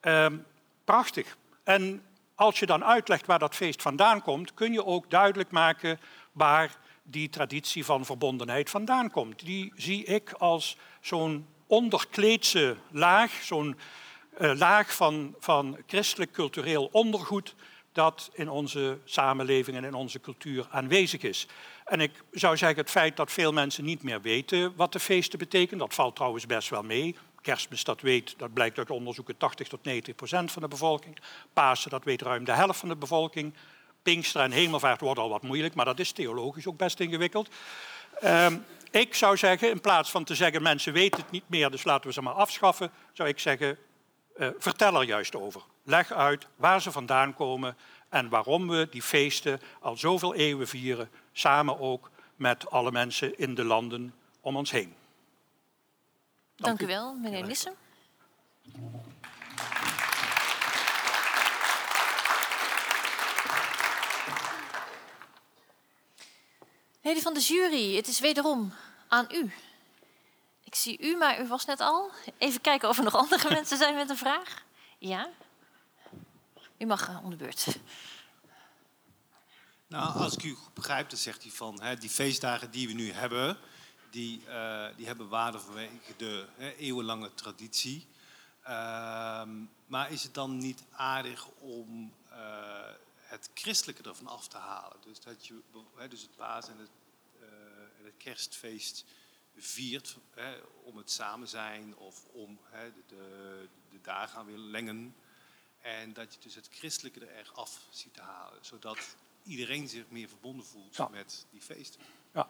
[0.00, 0.36] Ehm,
[0.84, 1.36] prachtig.
[1.64, 2.02] En
[2.34, 6.00] als je dan uitlegt waar dat feest vandaan komt, kun je ook duidelijk maken
[6.32, 9.44] waar die traditie van verbondenheid vandaan komt.
[9.44, 13.78] Die zie ik als zo'n onderkleedse laag, zo'n
[14.40, 17.54] uh, laag van, van christelijk cultureel ondergoed
[17.92, 21.46] dat in onze samenleving en in onze cultuur aanwezig is.
[21.84, 25.38] En ik zou zeggen, het feit dat veel mensen niet meer weten wat de feesten
[25.38, 27.16] betekenen, dat valt trouwens best wel mee.
[27.40, 31.18] Kerstmis, dat weet, dat blijkt uit onderzoeken, 80 tot 90 procent van de bevolking.
[31.52, 33.54] Pasen, dat weet ruim de helft van de bevolking.
[34.02, 37.48] Pinkster en hemelvaart wordt al wat moeilijk, maar dat is theologisch ook best ingewikkeld.
[38.20, 38.56] Ehm,
[38.90, 42.06] ik zou zeggen, in plaats van te zeggen mensen weten het niet meer, dus laten
[42.06, 43.78] we ze maar afschaffen, zou ik zeggen,
[44.36, 45.62] uh, vertel er juist over.
[45.82, 47.76] Leg uit waar ze vandaan komen
[48.08, 53.54] en waarom we die feesten al zoveel eeuwen vieren, samen ook met alle mensen in
[53.54, 54.94] de landen om ons heen.
[56.56, 57.74] Dank, u wel, meneer Nissen.
[67.02, 68.72] Leden van de jury, het is wederom
[69.08, 69.52] aan u.
[70.64, 72.10] Ik zie u, maar u was net al.
[72.38, 74.64] Even kijken of er nog andere mensen zijn met een vraag.
[74.98, 75.28] Ja?
[76.82, 77.66] U mag uh, om de beurt.
[79.86, 82.92] Nou, als ik u goed begrijp, dan zegt u van hè, die feestdagen die we
[82.92, 83.58] nu hebben,
[84.10, 88.06] die, uh, die hebben waarde vanwege de hè, eeuwenlange traditie.
[88.62, 89.42] Uh,
[89.86, 92.36] maar is het dan niet aardig om uh,
[93.20, 94.96] het christelijke ervan af te halen?
[95.04, 95.60] Dus dat je
[95.96, 96.90] hè, dus het paas en het,
[98.02, 99.04] het kerstfeest
[99.56, 100.16] viert
[100.84, 105.14] om het samen zijn of om de, de, de dagen aan weer lengen.
[105.82, 108.58] En dat je dus het christelijke er erg af ziet te halen.
[108.60, 108.98] Zodat
[109.44, 112.00] iedereen zich meer verbonden voelt met die feesten.
[112.34, 112.48] Ja.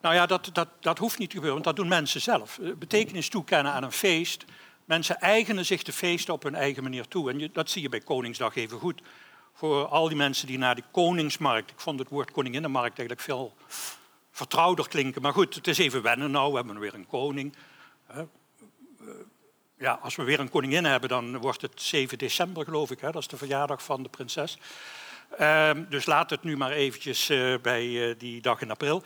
[0.00, 2.58] Nou ja, dat, dat, dat hoeft niet te gebeuren, want dat doen mensen zelf.
[2.58, 4.44] Eh, betekenis toekennen aan een feest.
[4.84, 7.30] Mensen eigenen zich de feesten op hun eigen manier toe.
[7.30, 9.02] En je, dat zie je bij Koningsdag even goed.
[9.52, 11.70] Voor al die mensen die naar die Koningsmarkt...
[11.70, 13.56] Ik vond het woord Koninginnenmarkt eigenlijk veel
[14.30, 15.22] vertrouwder klinken.
[15.22, 16.50] Maar goed, het is even wennen nou.
[16.50, 17.54] We hebben weer een koning.
[19.82, 23.00] Eh, ja, als we weer een koningin hebben, dan wordt het 7 december, geloof ik.
[23.00, 23.10] Hè?
[23.10, 24.58] Dat is de verjaardag van de prinses.
[25.38, 29.02] Ehm, dus laat het nu maar eventjes uh, bij uh, die dag in april.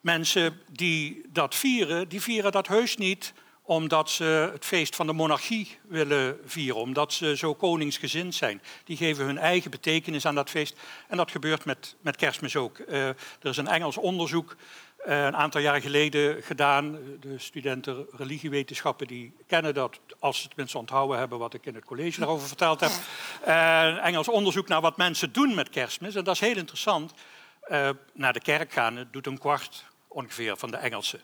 [0.00, 3.32] Mensen die dat vieren, die vieren dat heus niet
[3.66, 8.62] omdat ze het feest van de monarchie willen vieren, omdat ze zo koningsgezind zijn.
[8.84, 10.76] Die geven hun eigen betekenis aan dat feest.
[11.08, 12.78] En dat gebeurt met, met kerstmis ook.
[12.78, 14.56] Uh, er is een Engels onderzoek
[15.04, 16.98] een aantal jaar geleden gedaan.
[17.20, 21.84] De studenten religiewetenschappen die kennen dat, als ze tenminste onthouden hebben wat ik in het
[21.84, 22.90] college daarover verteld heb.
[23.46, 26.14] Uh, Engels onderzoek naar wat mensen doen met kerstmis.
[26.14, 27.14] En dat is heel interessant.
[27.68, 31.20] Uh, naar de kerk gaan doet een kwart ongeveer van de Engelsen.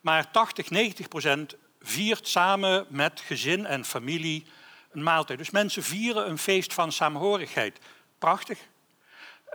[0.00, 4.46] Maar 80, 90 procent viert samen met gezin en familie
[4.92, 5.38] een maaltijd.
[5.38, 7.78] Dus mensen vieren een feest van saamhorigheid.
[8.18, 8.58] Prachtig.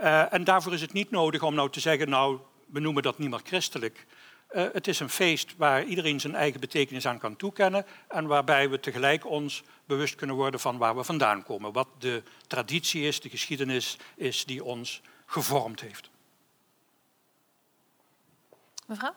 [0.02, 3.18] Uh, en daarvoor is het niet nodig om nou te zeggen, nou, we noemen dat
[3.18, 4.06] niet meer christelijk.
[4.52, 8.70] Uh, het is een feest waar iedereen zijn eigen betekenis aan kan toekennen en waarbij
[8.70, 11.74] we tegelijk ons bewust kunnen worden van waar we vandaan komen.
[11.74, 16.10] Wat de traditie is, de geschiedenis is die ons gevormd heeft.
[18.86, 19.16] Mevrouw?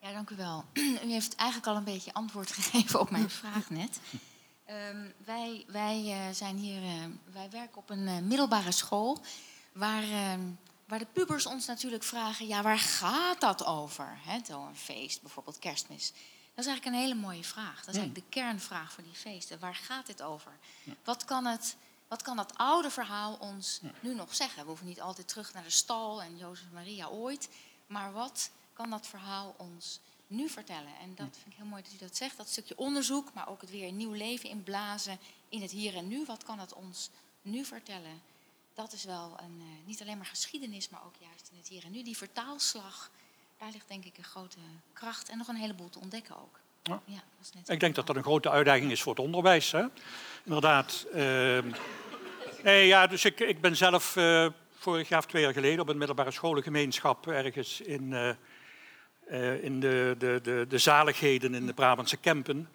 [0.00, 0.64] Ja, dank u wel.
[0.74, 4.00] U heeft eigenlijk al een beetje antwoord gegeven op mijn vraag net.
[4.90, 9.20] Um, wij, wij, uh, zijn hier, uh, wij werken op een uh, middelbare school
[9.72, 10.40] waar, ehm,
[10.92, 14.18] waar de pubers ons natuurlijk vragen: ja, waar gaat dat over?
[14.46, 16.12] Zo'n feest, bijvoorbeeld kerstmis.
[16.54, 17.84] Dat is eigenlijk een hele mooie vraag.
[17.84, 19.58] Dat is eigenlijk de kernvraag voor die feesten.
[19.58, 20.52] Waar gaat dit over?
[21.04, 21.76] Wat kan het
[22.08, 24.62] wat kan dat oude verhaal ons nu nog zeggen?
[24.62, 27.48] We hoeven niet altijd terug naar de stal en Jozef Maria ooit.
[27.86, 30.98] Maar wat kan dat verhaal ons nu vertellen?
[31.00, 32.36] En dat vind ik heel mooi dat u dat zegt.
[32.36, 36.08] Dat stukje onderzoek, maar ook het weer een nieuw leven inblazen in het hier en
[36.08, 36.24] nu.
[36.24, 37.10] Wat kan het ons
[37.42, 38.30] nu vertellen?
[38.74, 41.84] Dat is wel een, uh, niet alleen maar geschiedenis, maar ook juist in het hier
[41.84, 42.02] en nu.
[42.02, 43.10] Die vertaalslag,
[43.58, 44.58] daar ligt denk ik een grote
[44.92, 46.60] kracht en nog een heleboel te ontdekken ook.
[46.82, 47.02] Ja.
[47.04, 47.22] Ja,
[47.66, 49.70] ik denk dat dat een grote uitdaging is voor het onderwijs.
[49.70, 49.84] Hè?
[50.44, 51.06] Inderdaad.
[51.14, 51.58] Uh,
[52.62, 55.88] nee, ja, dus ik, ik ben zelf uh, vorig jaar of twee jaar geleden op
[55.88, 58.10] een middelbare scholengemeenschap ergens in,
[59.30, 62.68] uh, in de, de, de, de zaligheden in de Brabantse Kempen.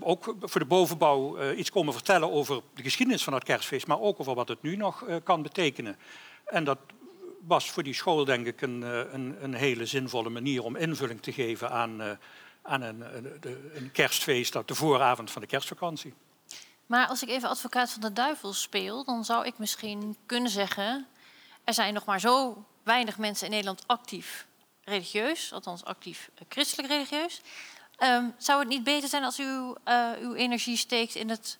[0.00, 4.20] Ook voor de bovenbouw iets komen vertellen over de geschiedenis van het kerstfeest, maar ook
[4.20, 5.96] over wat het nu nog kan betekenen.
[6.44, 6.78] En dat
[7.46, 8.82] was voor die school denk ik een,
[9.14, 12.18] een, een hele zinvolle manier om invulling te geven aan
[12.66, 13.00] aan een,
[13.74, 16.14] een, kerstfeest op de vooravond van de kerstvakantie.
[16.86, 21.06] Maar als ik even advocaat van de duivel speel, dan zou ik misschien kunnen zeggen:
[21.64, 24.46] er zijn nog maar zo weinig mensen in Nederland actief
[24.84, 27.40] religieus, althans actief eh, christelijk religieus.
[27.96, 31.58] Ehm, zou het niet beter zijn als u eh, uw energie steekt in het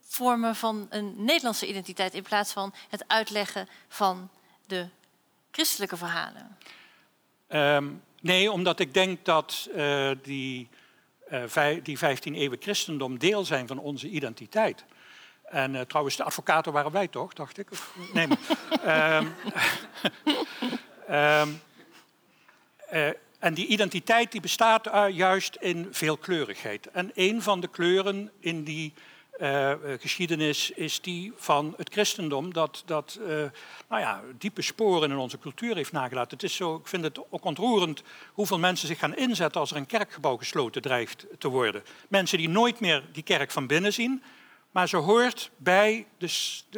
[0.00, 4.30] vormen van een Nederlandse identiteit in plaats van het uitleggen van
[4.66, 4.86] de
[5.50, 6.56] christelijke verhalen?
[7.46, 10.68] Ehm, nee, omdat ik denk dat eh, die,
[11.28, 14.84] eh, die 15 eeuwen christendom deel zijn van onze identiteit.
[15.44, 17.68] En trouwens, de advocaten waren wij toch, dacht ik?
[18.12, 18.38] Nee, maar,
[22.94, 23.10] eh,
[23.44, 26.90] en die identiteit die bestaat eh, juist in veelkleurigheid.
[26.90, 28.92] En een van de kleuren in die
[29.38, 33.18] eh, eh, geschiedenis is die van het christendom, dat, dat
[33.88, 36.36] nou ja, diepe sporen in onze cultuur heeft nagelaten.
[36.36, 38.02] Het is zo, ik vind het ook ontroerend
[38.32, 41.82] hoeveel mensen zich gaan inzetten als er een kerkgebouw gesloten dreigt te worden.
[42.08, 44.22] Mensen die nooit meer die kerk van binnen zien,
[44.74, 46.28] maar ze hoort bij de,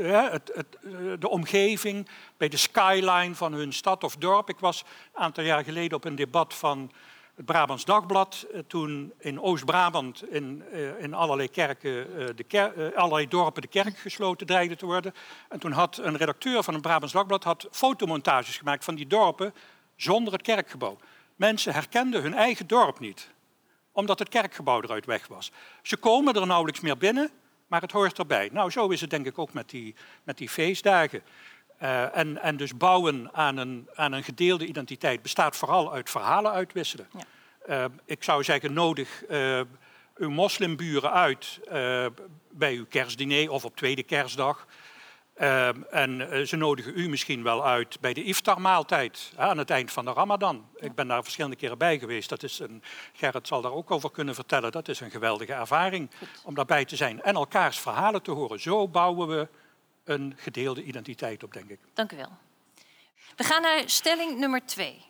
[0.03, 4.49] het, het, eh, de omgeving, bij de skyline van hun stad of dorp.
[4.49, 6.93] Ik was een aantal jaar geleden op een debat van
[7.35, 8.47] het Brabants Dagblad.
[8.53, 14.47] eh, Toen in Oost-Brabant in, eh, in allerlei, kerken, de allerlei dorpen de kerk gesloten
[14.47, 15.15] dreigde te worden.
[15.49, 19.55] En toen had een redacteur van het Brabants Dagblad had fotomontages gemaakt van die dorpen
[19.97, 20.99] zonder het kerkgebouw.
[21.37, 23.35] Mensen herkenden hun eigen dorp niet
[23.93, 25.53] omdat het kerkgebouw eruit weg was.
[25.83, 27.31] Ze komen er nauwelijks meer binnen,
[27.67, 28.49] maar het hoort erbij.
[28.53, 31.23] Nou, zo is het denk ik ook met die, met die feestdagen.
[31.79, 36.53] Eh, en, en dus bouwen aan een, aan een gedeelde identiteit bestaat vooral uit verhalen
[36.53, 37.09] uitwisselen.
[37.13, 37.21] Ja.
[37.67, 39.61] Eh, ik zou zeggen, nodig eh,
[40.17, 41.61] uw moslimburen uit
[42.51, 44.67] bij uw kerstdiner of op tweede kerstdag.
[45.37, 49.71] Eh, en eh, ze nodigen u misschien wel uit bij de iftarmaaltijd hè, aan het
[49.71, 50.69] eind van de Ramadan.
[50.77, 52.29] Ik ben daar verschillende keren bij geweest.
[52.29, 54.73] Dat is een, Gerrit zal daar ook over kunnen vertellen.
[54.73, 56.11] Dat is een geweldige ervaring
[56.45, 58.61] om daarbij te zijn en elkaars verhalen te horen.
[58.61, 59.49] Zo bouwen we
[60.05, 61.79] een gedeelde identiteit op, denk ik.
[61.95, 62.33] Dank u wel.
[63.37, 65.05] We gaan naar stelling nummer twee.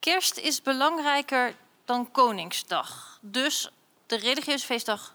[0.00, 3.18] Kerst is belangrijker dan Koningsdag.
[3.22, 3.70] Dus
[4.06, 5.14] de religieuze feestdag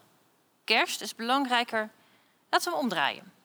[0.63, 1.89] Kerst is belangrijker.
[2.49, 3.39] Laten we hem omdraaien.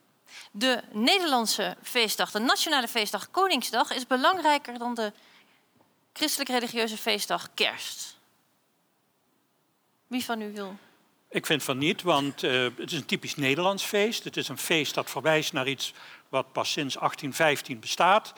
[0.52, 5.12] De Nederlandse feestdag, de nationale feestdag Koningsdag, is belangrijker dan de
[6.12, 8.16] christelijk-religieuze feestdag Kerst.
[10.06, 10.76] Wie van u wil?
[11.28, 14.24] Ik vind van niet, want eh, het is een typisch Nederlands feest.
[14.24, 15.92] Het is een feest dat verwijst naar iets
[16.28, 18.32] wat pas sinds 1815 bestaat.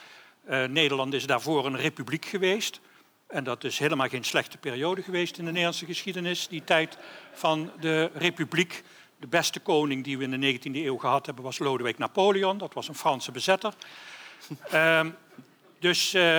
[0.45, 2.81] Eh, Nederland is daarvoor een republiek geweest.
[3.27, 6.49] En dat is helemaal geen slechte periode geweest in de Nederlandse geschiedenis.
[6.49, 6.99] Die tijd
[7.33, 8.83] van de republiek.
[9.21, 12.59] De beste koning die we in de 19e eeuw gehad hebben was Lodewijk Napoleon.
[12.59, 13.75] Dat was een Franse bezetter.
[14.71, 15.11] Ehm,
[15.79, 16.39] dus eh,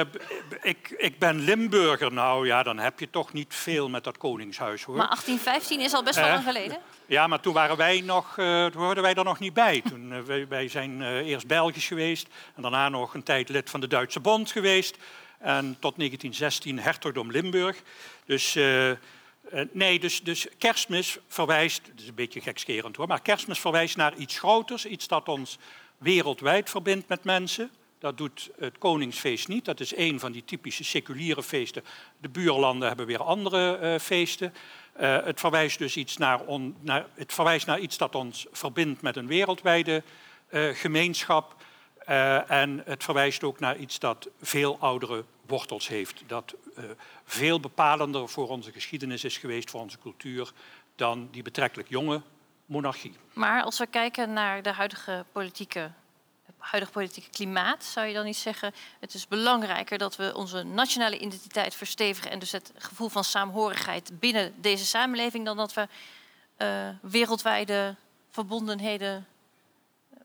[0.61, 2.13] ik, ik ben Limburger.
[2.13, 4.95] Nou ja, dan heb je toch niet veel met dat koningshuis hoor.
[4.95, 6.77] Maar 1815 is al best wel lang geleden.
[7.09, 9.81] Ja, maar toen waren wij nog, eh, toen hoorden wij er nog niet bij.
[9.81, 13.69] Toen, eh, wij, wij zijn eh, eerst Belgisch geweest en daarna nog een tijd lid
[13.69, 14.97] van de Duitse Bond geweest.
[15.37, 17.81] En tot 1916 hertogdom Limburg.
[18.25, 18.57] Dus,
[19.51, 23.97] eh, nee, dus, dus kerstmis verwijst, het is een beetje gekscherend hoor, maar kerstmis verwijst
[23.97, 25.57] naar iets groters, iets dat ons
[25.97, 27.71] wereldwijd verbindt met mensen.
[27.99, 29.65] Dat doet het Koningsfeest niet.
[29.65, 31.83] Dat is een van die typische seculiere feesten.
[32.17, 34.53] De buurlanden hebben weer andere eh, feesten.
[34.93, 39.01] Eh, het, verwijst dus iets naar on- naar, het verwijst naar iets dat ons verbindt
[39.01, 40.03] met een wereldwijde
[40.73, 41.55] gemeenschap.
[42.47, 46.23] En het verwijst ook naar iets dat veel oudere wortels heeft.
[46.27, 46.83] Dat eh,
[47.23, 50.51] veel bepalender voor onze geschiedenis is geweest, voor onze cultuur,
[50.95, 52.21] dan die betrekkelijk jonge
[52.65, 53.15] monarchie.
[53.33, 55.91] Maar als we kijken naar de huidige politieke,
[56.45, 60.63] het huidige politieke klimaat, zou je dan niet zeggen: het is belangrijker dat we onze
[60.63, 65.87] nationale identiteit verstevigen en dus het gevoel van saamhorigheid binnen deze samenleving, dan dat we
[66.57, 67.95] eh, wereldwijde
[68.29, 69.27] verbondenheden
[70.09, 70.19] eh,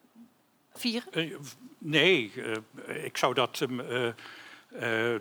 [0.73, 1.39] vieren?
[1.79, 2.33] Nee,
[2.87, 3.67] ik zou dat
[4.81, 5.21] eh, eh,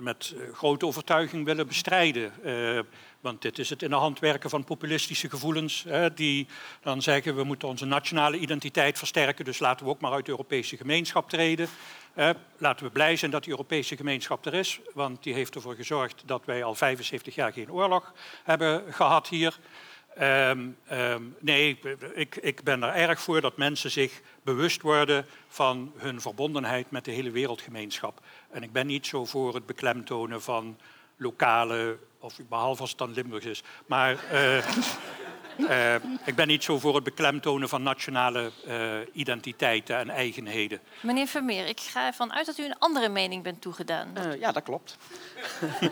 [0.00, 2.32] met grote overtuiging willen bestrijden.
[2.44, 2.80] Eh,
[3.20, 5.86] want dit is het in de hand werken van populistische gevoelens.
[6.14, 6.46] die
[6.82, 9.44] dan zeggen we moeten onze nationale identiteit versterken.
[9.44, 11.68] Dus laten we ook maar uit de Europese gemeenschap treden.
[12.58, 14.80] Laten we blij zijn dat die Europese gemeenschap er is.
[14.94, 18.12] Want die heeft ervoor gezorgd dat wij al 75 jaar geen oorlog
[18.44, 19.58] hebben gehad hier.
[20.18, 21.78] Ehm, ehm, nee,
[22.14, 27.04] ik, ik ben er erg voor dat mensen zich bewust worden van hun verbondenheid met
[27.04, 28.20] de hele wereldgemeenschap.
[28.50, 30.78] En ik ben niet zo voor het beklemtonen van
[31.16, 34.56] lokale, of behalve als het dan Limburgs is, maar eh,
[35.94, 40.80] eh, ik ben niet zo voor het beklemtonen van nationale eh, identiteiten en eigenheden.
[41.00, 44.16] Meneer Vermeer, ik ga ervan uit dat u een andere mening bent toegedaan.
[44.16, 44.96] Eh, ja, dat klopt.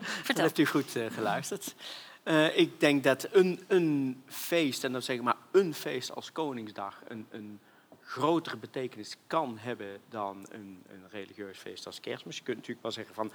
[0.00, 0.42] Vertel.
[0.42, 1.74] heeft u goed eh, geluisterd.
[2.22, 6.32] Eh, ik denk dat een, een feest, en dan zeg ik maar een feest als
[6.32, 7.60] Koningsdag, een, een
[8.08, 12.36] grotere betekenis kan hebben dan een, een religieus feest als kerstmis.
[12.36, 13.32] Je kunt natuurlijk wel zeggen van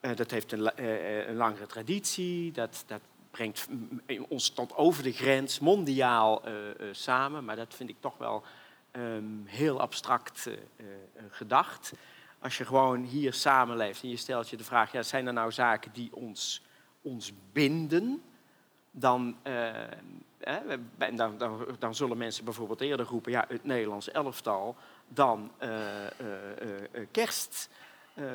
[0.00, 3.00] eh, dat heeft een, eh, eh, een langere traditie, dat, dat
[3.30, 3.68] brengt
[4.28, 6.42] ons tot over de grens mondiaal
[6.90, 8.42] samen, maar dat vind ik toch wel
[8.90, 10.48] ehm, heel abstract
[11.30, 11.92] gedacht.
[12.38, 15.52] Als je gewoon hier samenleeft en je stelt je de vraag, ja, zijn er nou
[15.52, 16.62] zaken die ons,
[17.02, 18.22] ons binden?
[18.90, 19.72] dan, eh,
[21.16, 23.32] dan, dan, dan zullen mensen bijvoorbeeld eerder roepen...
[23.32, 24.76] ja, het Nederlands elftal
[25.08, 26.10] dan eh, eh,
[26.92, 27.70] eh, kerst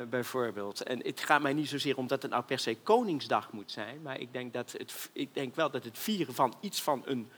[0.08, 0.82] bijvoorbeeld.
[0.82, 4.02] En het gaat mij niet zozeer om dat het nou per se Koningsdag moet zijn...
[4.02, 7.30] maar ik denk, dat het, ik denk wel dat het vieren van iets van een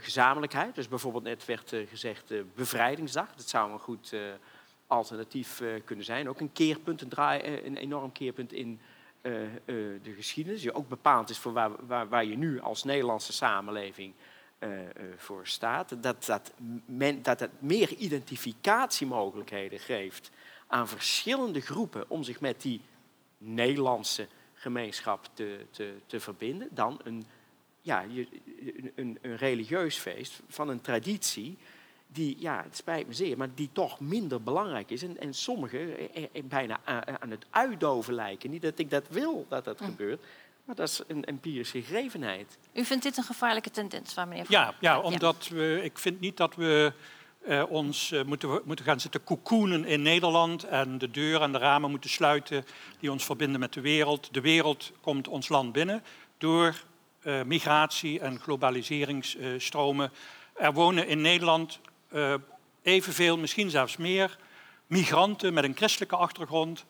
[0.00, 0.74] gezamenlijkheid...
[0.74, 3.34] dus bijvoorbeeld net werd gezegd bevrijdingsdag...
[3.34, 4.14] dat zou een goed
[4.86, 6.28] alternatief kunnen zijn.
[6.28, 8.80] Ook een keerpunt, een, draai, een enorm keerpunt in
[9.20, 9.50] eh, eh,
[10.02, 14.14] de geschiedenis, die ook bepaald is voor waar, waar, waar je nu als Nederlandse samenleving
[14.58, 14.70] eh,
[15.16, 16.02] voor staat.
[16.02, 16.52] Dat, dat,
[16.84, 20.30] men, dat het meer identificatiemogelijkheden geeft
[20.66, 22.80] aan verschillende groepen om zich met die
[23.38, 27.26] Nederlandse gemeenschap te, te, te verbinden dan een,
[27.80, 28.04] ja,
[28.94, 31.58] een, een religieus feest van een traditie
[32.12, 35.02] die, ja, het spijt me zeer, maar die toch minder belangrijk is.
[35.02, 38.50] En, en sommige eh, eh, bijna aan, het uitdoven lijken.
[38.50, 40.20] Niet dat ik dat wil dat dat gebeurt,
[40.64, 42.58] maar dat is een empirische gegevenheid.
[42.72, 46.20] U vindt dit een gevaarlijke tendens, waar meneer Van- Ja, ja omdat we, ik vind
[46.20, 46.92] niet dat we
[47.48, 51.58] eh, ons eh, moeten, moeten gaan zitten koekoenen in Nederland en de deuren en de
[51.58, 52.64] ramen moeten sluiten
[53.00, 54.28] die ons verbinden met de wereld.
[54.34, 56.02] De wereld komt ons land binnen
[56.38, 56.74] door
[57.22, 60.12] eh, migratie en globaliseringsstromen.
[60.54, 62.34] Er wonen in Nederland eh,
[62.82, 64.38] evenveel, misschien zelfs meer,
[64.86, 66.84] migranten met een christelijke achtergrond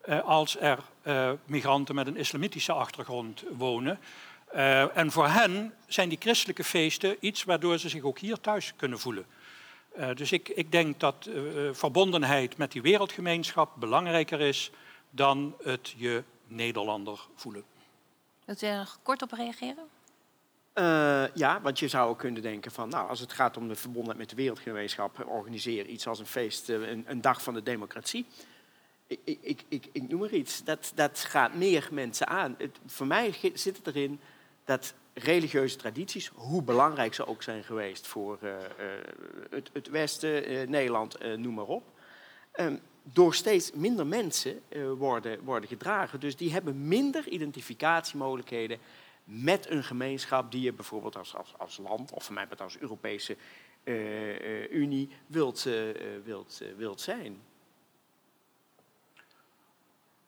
[0.00, 3.98] eh, als er eh, migranten met een islamitische achtergrond wonen.
[4.94, 8.98] En voor hen zijn die christelijke feesten iets waardoor ze zich ook hier thuis kunnen
[8.98, 9.26] voelen.
[10.14, 11.28] Dus ik, ik denk dat
[11.72, 14.70] verbondenheid met die wereldgemeenschap belangrijker is
[15.10, 17.64] dan het je Nederlander voelen.
[18.44, 19.88] Wilt u er nog kort op reageren?
[20.78, 23.74] Eh, ja, want je zou ook kunnen denken van, nou, als het gaat om de
[23.74, 27.62] verbondenheid met de wereldgemeenschap, organiseer iets als een feest, eh, een, een dag van de
[27.62, 28.26] democratie.
[29.06, 30.64] Ik, ik, ik, ik, noem maar iets.
[30.64, 32.54] Dat, dat gaat meer mensen aan.
[32.58, 34.20] Het, voor mij zit het erin
[34.64, 38.50] dat religieuze tradities, hoe belangrijk ze ook zijn geweest voor eh,
[39.50, 41.84] het, het Westen, Nederland, noem maar op,
[42.52, 44.60] ehm, door steeds minder mensen
[44.98, 46.20] worden, worden gedragen.
[46.20, 48.78] Dus die hebben minder identificatiemogelijkheden
[49.30, 53.36] met een gemeenschap die je bijvoorbeeld als, als, als land, of voor mij als Europese
[53.84, 57.40] eh, eh, Unie, wilt, eh, eh, wilt, eh, wilt zijn.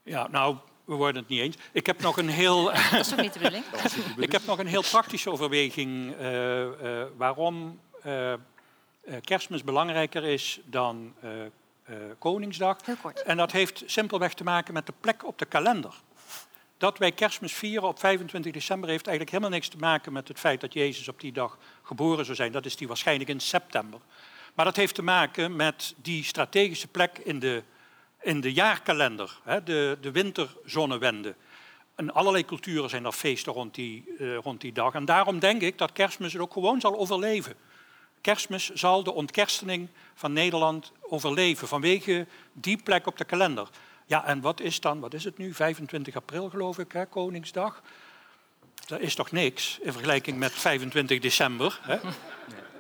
[0.03, 1.57] Ja, nou, we worden het niet eens.
[1.73, 3.65] Ik heb nog een heel, Dat is ook niet de bedoeling.
[4.27, 8.39] ik heb nog een heel praktische overweging eh, eh, waarom eh, eh,
[9.21, 12.77] kerstmis belangrijker is dan eh, eh, Koningsdag.
[12.85, 13.23] Heel kort.
[13.23, 15.95] En dat heeft simpelweg te maken met de plek op de kalender.
[16.81, 20.39] Dat wij kerstmis vieren op 25 december heeft eigenlijk helemaal niks te maken met het
[20.39, 22.53] feit dat Jezus op die dag geboren zou zijn.
[22.53, 24.01] Dat is die waarschijnlijk in september.
[24.55, 27.63] Maar dat heeft te maken met die strategische plek in de,
[28.21, 31.35] in de jaarkalender, hè, de, de winterzonnewende.
[31.97, 34.95] In allerlei culturen zijn er feesten rond die, eh, rond die dag.
[34.95, 37.55] En daarom denk ik dat kerstmis het ook gewoon zal overleven.
[38.21, 43.69] Kerstmis zal de ontkerstening van Nederland overleven vanwege die plek op de kalender.
[44.11, 47.83] Ja, en wat is dan, wat is het nu, 25 april geloof ik, hè, Koningsdag?
[48.87, 51.81] Dat is toch niks in vergelijking met 25 december.
[51.83, 51.95] Hè?
[51.95, 52.03] Eh,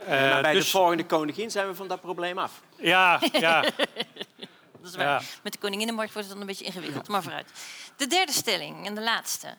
[0.06, 2.62] maar bij dus- de volgende koningin zijn we van dat probleem af.
[2.76, 3.60] Ja, ja.
[4.80, 5.06] Dat is waar.
[5.06, 5.20] Ja.
[5.42, 7.52] Met de koninginnenmarkt wordt het dan een beetje ingewikkeld, maar vooruit.
[7.96, 9.56] De derde stelling en de laatste.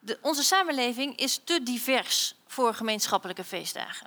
[0.00, 4.06] De, onze samenleving is te divers voor gemeenschappelijke feestdagen.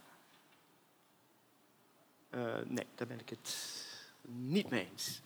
[2.30, 3.56] Eh, nee, daar ben ik het
[4.22, 5.22] niet mee eens.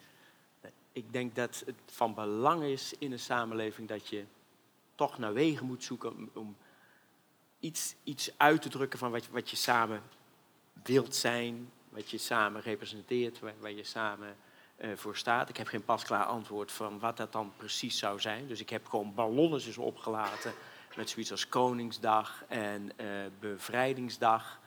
[0.98, 4.24] Ik denk dat het van belang is in een samenleving dat je
[4.96, 6.58] toch naar wegen moet zoeken om,
[7.60, 10.02] iets, iets uit te drukken van wat, je- wat je samen
[10.84, 14.36] wilt zijn, wat je samen representeert, waar, je samen
[14.76, 15.50] eh, voor staat.
[15.50, 18.48] Ik heb geen pasklaar antwoord van wat dat dan precies zou zijn.
[18.48, 20.54] Dus ik heb gewoon ballonnen eens opgelaten
[20.96, 23.08] met zoiets als Koningsdag en eh,
[23.40, 24.60] Bevrijdingsdag.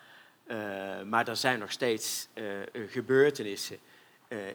[0.45, 0.57] Eh,
[1.03, 2.28] maar er zijn nog steeds
[2.87, 3.78] gebeurtenissen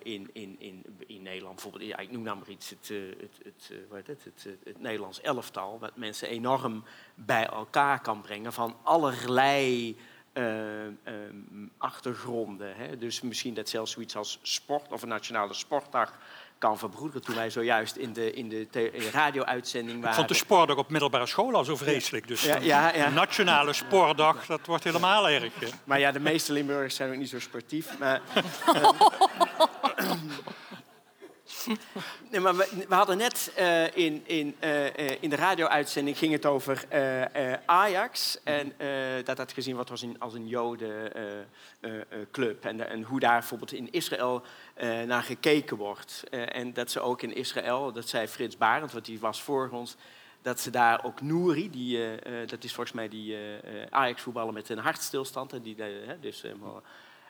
[0.03, 1.55] in, in, in, in Nederland.
[1.55, 4.51] Bijvoorbeeld, ja, ik noem nou maar iets, het, eh, het, het, eh, het, het, eh,
[4.63, 5.79] het Nederlands elftal.
[5.79, 6.83] Wat mensen enorm
[7.15, 9.95] bij elkaar kan brengen van allerlei
[10.33, 12.75] eh, ehm, achtergronden.
[12.75, 12.97] Hè?
[12.97, 16.13] Dus misschien dat zelfs zoiets als sport of een nationale sportdag
[16.57, 17.21] kan verbroederen.
[17.21, 18.67] Toen wij zojuist in de, in de,
[19.11, 20.15] radio-uitzending Ik waren.
[20.17, 22.27] vond de sportdag op middelbare school al zo vreselijk.
[22.27, 23.09] Dus Ja, een ja, ja.
[23.09, 25.59] nationale sportdag, dat wordt helemaal erg.
[25.59, 25.67] hè.
[25.83, 27.97] Maar ja, de meeste Limburgers zijn ook niet zo sportief.
[27.99, 28.21] Maar,
[32.31, 36.45] nee, maar we, hadden net eh, in, in, eh, eh, in de radio-uitzending ging het
[36.45, 36.85] over
[37.65, 38.39] Ajax.
[38.43, 38.73] En
[39.23, 41.45] dat dat gezien wordt als een, als een jodenclub.
[42.65, 44.43] en, en hoe daar bijvoorbeeld in Israël
[45.05, 46.23] naar gekeken wordt.
[46.29, 49.95] En dat ze ook in Israël, dat zei Frits Barend, want die was voor ons...
[50.41, 51.99] dat ze daar ook Nouri, die,
[52.45, 53.37] dat is volgens mij die
[53.89, 55.53] Ajax-voetballer met een hartstilstand...
[55.53, 55.75] en die
[56.19, 56.81] dus helemaal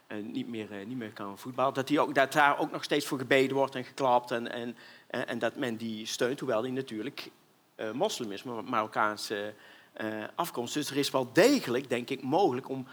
[0.08, 1.74] niet, meer, eh, niet meer kan voetballen...
[1.74, 4.32] Dat, die ook, dat daar ook nog steeds voor gebeden wordt en geklapt...
[4.32, 4.76] en, en,
[5.08, 7.32] en, dat men die steunt, hoewel die natuurlijk
[7.76, 8.44] eh, moslim is...
[8.44, 9.54] maar Marokkaanse
[9.94, 10.74] eh, afkomst.
[10.74, 12.88] Dus er is wel degelijk, denk ik, mogelijk om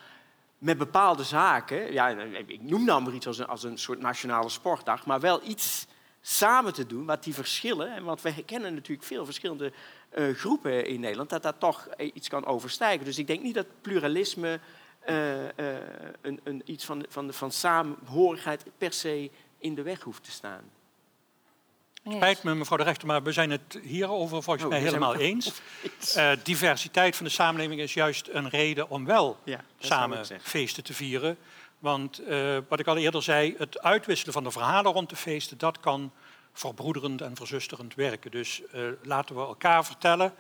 [0.59, 1.93] met bepaalde zaken...
[1.93, 2.09] Ja,
[2.47, 5.07] ik noem nou maar iets als een, als een soort nationale sportdag...
[5.07, 5.87] maar wel iets
[6.21, 7.95] samen te doen wat die verschillen...
[7.95, 9.73] en want we kennen natuurlijk veel verschillende
[10.09, 11.31] eh, groepen in Nederland...
[11.31, 13.05] dat dat toch eh, iets kan overstijgen.
[13.05, 14.61] Dus ik denk niet dat pluralisme...
[15.05, 15.83] eh, eh,
[16.21, 20.71] een, een, iets van, van, van samenhorigheid per se in de weg hoeft te staan.
[22.11, 25.61] Spijt me, mevrouw de rechter, maar we zijn het hierover volgens Oh, mij helemaal eens.
[26.15, 30.95] Eh, diversiteit van de samenleving is juist een reden om wel Ja, samen feesten te
[30.95, 31.37] vieren.
[31.79, 35.59] Want eh, wat ik al eerder zei, het uitwisselen van de verhalen rond de feesten,
[35.59, 36.13] dat kan
[36.53, 38.31] verbroederend en verzusterend werken.
[38.31, 40.35] Dus eh, laten we elkaar vertellen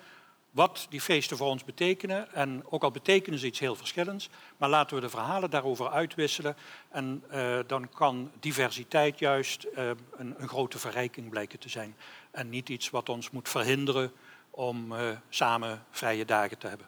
[0.53, 2.33] wat die feesten voor ons betekenen.
[2.33, 6.57] En ook al betekenen ze iets heel verschillends, maar laten we de verhalen daarover uitwisselen.
[6.89, 11.97] En eh, dan kan diversiteit juist eh, een, een grote verrijking blijken te zijn.
[12.31, 14.13] En niet iets wat ons moet verhinderen
[14.51, 16.87] om eh, samen vrije dagen te hebben.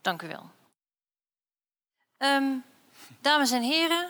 [0.00, 0.50] Dank u wel.
[2.16, 2.54] Ehm,
[3.20, 4.08] dames en heren,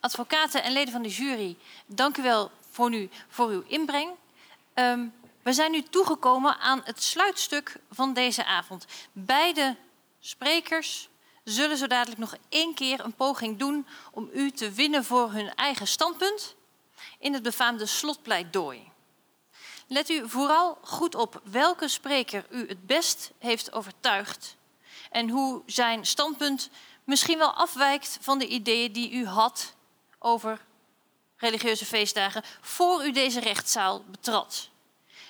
[0.00, 1.56] advocaten en leden van de jury,
[1.86, 4.10] dank u wel voor, nu, voor uw inbreng.
[4.74, 5.06] Ehm,
[5.44, 8.84] we zijn nu toegekomen aan het sluitstuk van deze avond.
[9.12, 9.76] Beide
[10.20, 11.08] sprekers
[11.44, 15.54] zullen zo dadelijk nog één keer een poging doen om u te winnen voor hun
[15.54, 16.54] eigen standpunt
[17.18, 18.92] in het befaamde slotpleidooi.
[19.86, 24.56] Let u vooral goed op welke spreker u het best heeft overtuigd
[25.10, 26.70] en hoe zijn standpunt
[27.04, 29.74] misschien wel afwijkt van de ideeën die u had
[30.18, 30.64] over
[31.36, 34.72] religieuze feestdagen voor u deze rechtszaal betrad.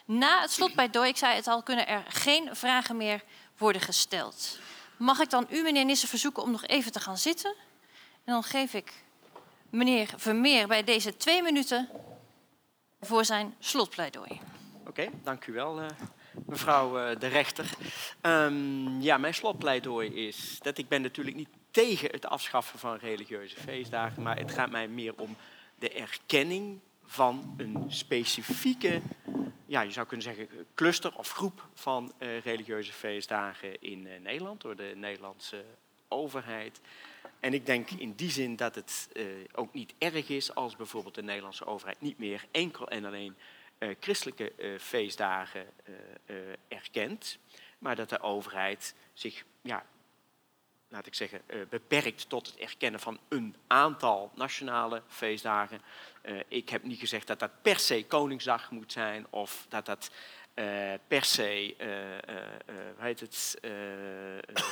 [0.05, 3.23] Na het slotpleidooi, ik zei het al, kunnen er geen vragen meer
[3.57, 4.59] worden gesteld.
[4.97, 7.55] Mag ik dan u, meneer Nissen, verzoeken om nog even te gaan zitten?
[8.25, 8.93] En dan geef ik
[9.71, 11.89] meneer Vermeer bij deze twee minuten
[13.01, 14.41] voor zijn slotpleidooi.
[14.87, 15.87] Oké, dank u wel, eh,
[16.47, 17.71] mevrouw eh, de rechter.
[18.21, 23.57] Ehm, ja, mijn slotpleidooi is dat ik ben natuurlijk niet tegen het afschaffen van religieuze
[23.57, 25.37] feestdagen, maar het gaat mij meer om
[25.79, 26.81] de erkenning
[27.15, 29.01] van een specifieke,
[29.67, 34.61] ja, je zou kunnen zeggen, cluster of groep van eh, religieuze feestdagen in eh, Nederland
[34.61, 35.65] door de Nederlandse
[36.09, 36.81] overheid.
[37.41, 41.15] En ik denk in die zin dat het eh, ook niet erg is als bijvoorbeeld
[41.15, 43.37] de Nederlandse overheid niet meer enkel en alleen
[44.01, 45.67] christelijke feestdagen
[46.69, 47.39] erkent,
[47.79, 49.87] maar dat de overheid zich, ja,
[50.95, 55.81] laat ik zeggen, eh, beperkt tot het erkennen van een aantal nationale feestdagen.
[56.23, 60.11] Eh, ik heb niet gezegd dat dat per se Koningsdag moet zijn of dat dat
[60.55, 61.75] eh, per se
[62.97, 63.59] hoe heet het,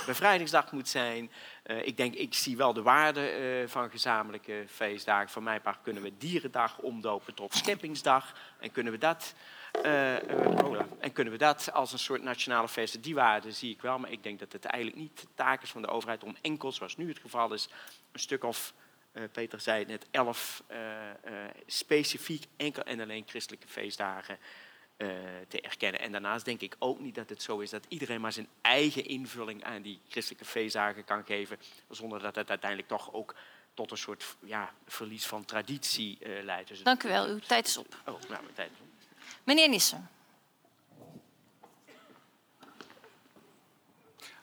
[0.07, 1.30] Bevrijdingsdag moet zijn.
[1.83, 5.30] Ik denk, ik zie wel de waarde van gezamenlijke feestdagen.
[5.30, 8.35] Van mijn part kunnen we Dierendag omdopen tot Scheppingsdag.
[8.61, 9.35] En kunnen we dat,
[10.61, 10.87] hola.
[11.01, 13.03] en kunnen we dat als een soort nationale feest.
[13.03, 15.70] Die waarde zie ik wel, maar ik denk dat het eigenlijk niet de taak is
[15.70, 17.68] van de overheid om enkel, zoals nu het geval is,
[18.12, 18.74] een stuk of,
[19.33, 20.62] Peter zei het net, elf
[21.66, 24.39] specifiek enkel en alleen christelijke feestdagen
[24.97, 25.09] eh,
[25.49, 26.01] te erkennen.
[26.01, 29.07] En daarnaast denk ik ook niet dat het zo is dat iedereen maar zijn eigen
[29.07, 33.34] invulling aan die christelijke feestdagen kan geven, zonder dat het uiteindelijk toch ook
[33.74, 36.68] tot een soort ja, verlies van traditie eh, leidt.
[36.68, 37.97] Dus Dank u wel, uw tijd is op.
[38.07, 38.86] Oh, nou, mijn tijd is op.
[39.45, 40.11] Meneer Nissen.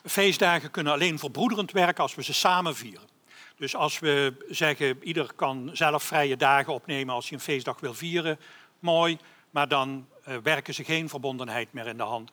[0.05, 3.07] Feestdagen kunnen alleen verbroederend werken als we ze samen vieren.
[3.55, 7.93] Dus als we zeggen, ieder kan zelf vrije dagen opnemen als hij een feestdag wil
[7.93, 8.39] vieren,
[8.79, 9.17] mooi,
[9.49, 12.31] maar dan eh, werken ze geen verbondenheid meer in de hand.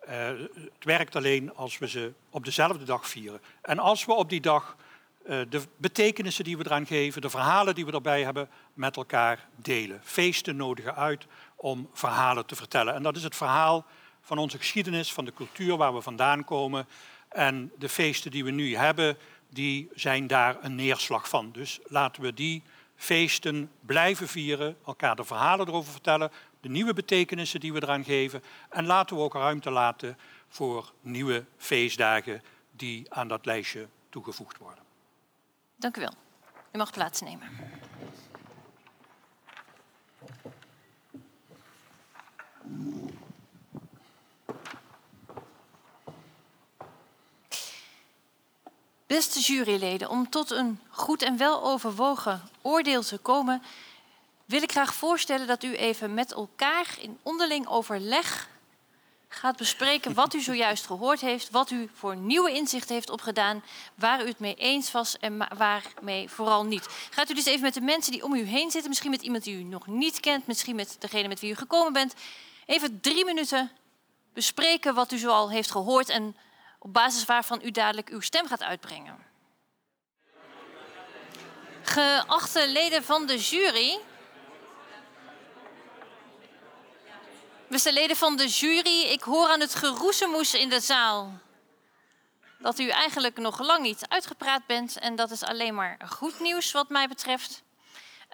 [0.00, 3.40] Eh, het werkt alleen als we ze op dezelfde dag vieren.
[3.62, 4.76] En als we op die dag
[5.24, 9.48] eh, de betekenissen die we eraan geven, de verhalen die we erbij hebben, met elkaar
[9.56, 10.00] delen.
[10.02, 12.94] Feesten nodigen uit om verhalen te vertellen.
[12.94, 13.84] En dat is het verhaal
[14.20, 16.86] van onze geschiedenis, van de cultuur waar we vandaan komen.
[17.28, 19.16] En de feesten die we nu hebben,
[19.48, 21.52] die zijn daar een neerslag van.
[21.52, 22.62] Dus laten we die
[22.96, 26.30] feesten blijven vieren, elkaar de verhalen erover vertellen,
[26.64, 28.42] de nieuwe betekenissen die we eraan geven.
[28.68, 34.84] En laten we ook ruimte laten voor nieuwe feestdagen die aan dat lijstje toegevoegd worden.
[35.76, 36.14] Dank u wel.
[36.72, 37.48] U mag plaatsnemen.
[49.06, 53.62] Beste juryleden, om tot een goed en wel overwogen oordeel te komen,
[54.44, 58.48] wil ik graag voorstellen dat u even met elkaar in onderling overleg
[59.34, 63.64] gaat bespreken wat u zojuist gehoord heeft, wat u voor nieuwe inzichten heeft opgedaan,
[63.94, 66.88] waar u het mee eens was en waarmee vooral niet.
[67.10, 69.44] Gaat u dus even met de mensen die om u heen zitten, misschien met iemand
[69.44, 72.14] die u nog niet kent, misschien met degene met wie u gekomen bent,
[72.66, 73.70] even drie minuten
[74.32, 76.36] bespreken wat u zoal heeft gehoord en
[76.78, 79.16] op basis waarvan u dadelijk uw stem gaat uitbrengen.
[81.82, 83.98] Geachte leden van de jury,
[87.68, 91.40] Beste leden van de jury, ik hoor aan het geroezemoes in de zaal
[92.58, 94.98] dat u eigenlijk nog lang niet uitgepraat bent.
[94.98, 97.62] En dat is alleen maar goed nieuws wat mij betreft.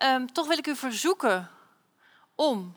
[0.03, 1.51] Um, toch wil ik u verzoeken
[2.35, 2.77] om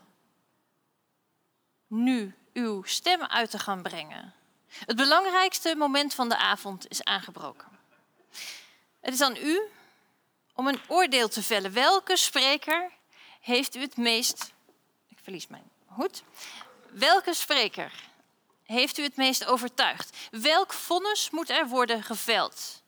[1.86, 4.34] nu uw stem uit te gaan brengen.
[4.68, 7.68] Het belangrijkste moment van de avond is aangebroken.
[9.00, 9.60] Het is aan u
[10.54, 11.72] om een oordeel te vellen.
[11.72, 12.90] Welke spreker
[13.40, 14.52] heeft u het meest...
[15.08, 16.22] Ik verlies mijn hoed.
[16.90, 17.92] Welke spreker
[18.64, 20.16] heeft u het meest overtuigd?
[20.30, 22.82] Welk vonnis moet er worden geveld?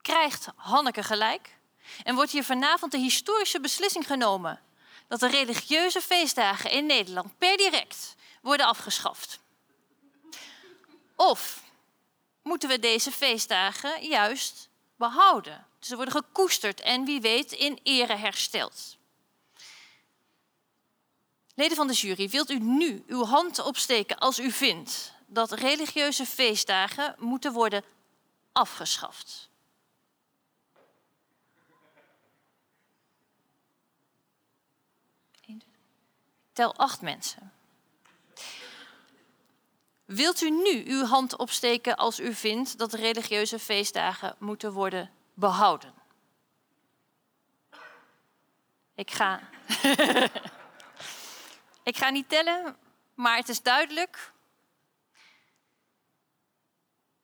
[0.00, 1.56] Krijgt Hanneke gelijk?
[2.02, 4.60] En wordt hier vanavond de historische beslissing genomen
[5.08, 9.40] dat de religieuze feestdagen in Nederland per direct worden afgeschaft?
[11.16, 11.62] Of
[12.42, 15.66] moeten we deze feestdagen juist behouden?
[15.80, 18.96] Ze worden gekoesterd en wie weet in ere hersteld.
[21.54, 26.26] Leden van de jury, wilt u nu uw hand opsteken als u vindt dat religieuze
[26.26, 27.84] feestdagen moeten worden
[28.52, 29.48] afgeschaft?
[36.52, 37.52] Tel acht mensen.
[40.04, 45.94] Wilt u nu uw hand opsteken als u vindt dat religieuze feestdagen moeten worden behouden?
[48.94, 49.40] Ik ga.
[51.84, 52.76] Ik ga niet tellen,
[53.14, 54.32] maar het is duidelijk.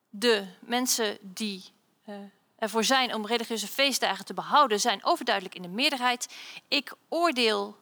[0.08, 1.64] De mensen die
[2.08, 2.14] uh,
[2.58, 6.34] ervoor zijn om religieuze feestdagen te behouden, zijn overduidelijk in de meerderheid.
[6.68, 7.76] Ik oordeel,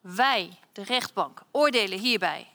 [0.00, 2.46] wij, de rechtbank, oordelen hierbij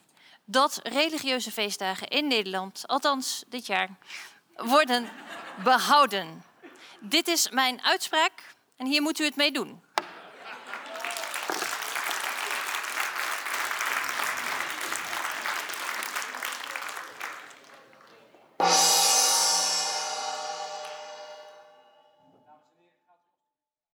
[0.45, 3.89] dat religieuze feestdagen in Nederland, althans dit jaar,
[4.55, 5.09] worden
[5.63, 6.43] behouden.
[6.99, 9.81] Dit is mijn uitspraak en hier moet u het mee doen.